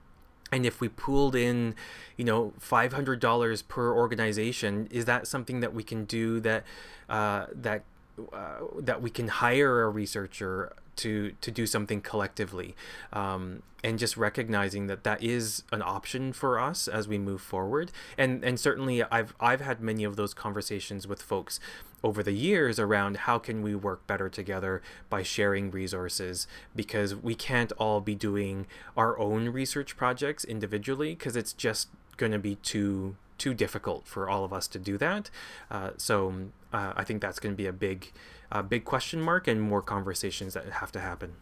And 0.51 0.65
if 0.65 0.81
we 0.81 0.89
pooled 0.89 1.35
in 1.35 1.75
you 2.17 2.25
know 2.25 2.53
$500 2.59 3.67
per 3.67 3.93
organization 3.93 4.87
is 4.89 5.05
that 5.05 5.27
something 5.27 5.59
that 5.59 5.73
we 5.73 5.83
can 5.83 6.05
do 6.05 6.39
that 6.39 6.63
uh, 7.09 7.45
that 7.53 7.83
uh, 8.31 8.59
that 8.79 9.01
we 9.01 9.09
can 9.09 9.27
hire 9.27 9.83
a 9.83 9.89
researcher 9.89 10.73
to 10.97 11.33
to 11.41 11.51
do 11.51 11.65
something 11.65 12.01
collectively 12.01 12.75
um, 13.11 13.61
and 13.83 13.99
just 13.99 14.17
recognizing 14.17 14.87
that 14.87 15.03
that 15.03 15.21
is 15.21 15.63
an 15.71 15.81
option 15.81 16.33
for 16.33 16.59
us 16.59 16.87
as 16.87 17.07
we 17.07 17.17
move 17.17 17.41
forward. 17.41 17.91
And 18.17 18.43
and 18.43 18.59
certainly 18.59 19.03
I've 19.03 19.33
I've 19.39 19.61
had 19.61 19.81
many 19.81 20.03
of 20.03 20.15
those 20.15 20.33
conversations 20.33 21.07
with 21.07 21.21
folks 21.21 21.59
over 22.03 22.21
the 22.21 22.33
years 22.33 22.79
around 22.79 23.17
how 23.17 23.39
can 23.39 23.61
we 23.61 23.75
work 23.75 24.05
better 24.07 24.29
together 24.29 24.81
by 25.09 25.23
sharing 25.23 25.71
resources 25.71 26.47
because 26.75 27.15
we 27.15 27.35
can't 27.35 27.71
all 27.73 27.99
be 27.99 28.15
doing 28.15 28.67
our 28.95 29.17
own 29.17 29.49
research 29.49 29.97
projects 29.97 30.43
individually 30.45 31.15
because 31.15 31.35
it's 31.35 31.51
just 31.51 31.89
going 32.17 32.31
to 32.31 32.39
be 32.39 32.55
too 32.55 33.15
too 33.37 33.53
difficult 33.53 34.07
for 34.07 34.29
all 34.29 34.43
of 34.43 34.53
us 34.53 34.67
to 34.69 34.79
do 34.79 34.97
that. 34.97 35.29
Uh, 35.69 35.91
so 35.97 36.33
uh, 36.73 36.93
I 36.95 37.03
think 37.03 37.21
that's 37.21 37.39
going 37.39 37.53
to 37.53 37.57
be 37.57 37.67
a 37.67 37.73
big, 37.73 38.11
uh, 38.51 38.61
big 38.61 38.85
question 38.85 39.21
mark 39.21 39.47
and 39.47 39.61
more 39.61 39.81
conversations 39.81 40.53
that 40.53 40.65
have 40.65 40.91
to 40.93 40.99
happen. 40.99 41.33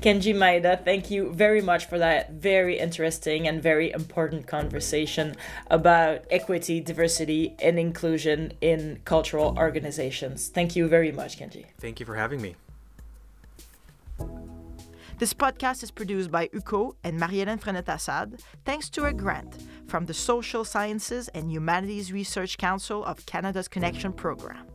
Kenji 0.00 0.34
Maeda, 0.34 0.84
thank 0.84 1.10
you 1.10 1.32
very 1.32 1.62
much 1.62 1.86
for 1.86 1.98
that 1.98 2.32
very 2.32 2.78
interesting 2.78 3.46
and 3.46 3.62
very 3.62 3.92
important 3.92 4.46
conversation 4.46 5.34
about 5.70 6.24
equity, 6.30 6.80
diversity, 6.80 7.54
and 7.60 7.78
inclusion 7.78 8.52
in 8.60 9.00
cultural 9.04 9.56
organizations. 9.56 10.48
Thank 10.48 10.76
you 10.76 10.88
very 10.88 11.12
much, 11.12 11.38
Kenji. 11.38 11.66
Thank 11.78 12.00
you 12.00 12.06
for 12.06 12.16
having 12.16 12.42
me. 12.42 12.56
This 15.18 15.32
podcast 15.32 15.84
is 15.84 15.92
produced 15.92 16.32
by 16.32 16.48
UCO 16.48 16.96
and 17.04 17.16
Marie-Hélène 17.16 17.60
Frenette-Assad, 17.60 18.42
thanks 18.64 18.90
to 18.90 19.04
a 19.04 19.12
grant 19.12 19.56
from 19.86 20.06
the 20.06 20.14
Social 20.14 20.64
Sciences 20.64 21.28
and 21.28 21.50
Humanities 21.50 22.12
Research 22.12 22.58
Council 22.58 23.04
of 23.04 23.24
Canada's 23.26 23.68
Connection 23.68 24.12
Program. 24.12 24.71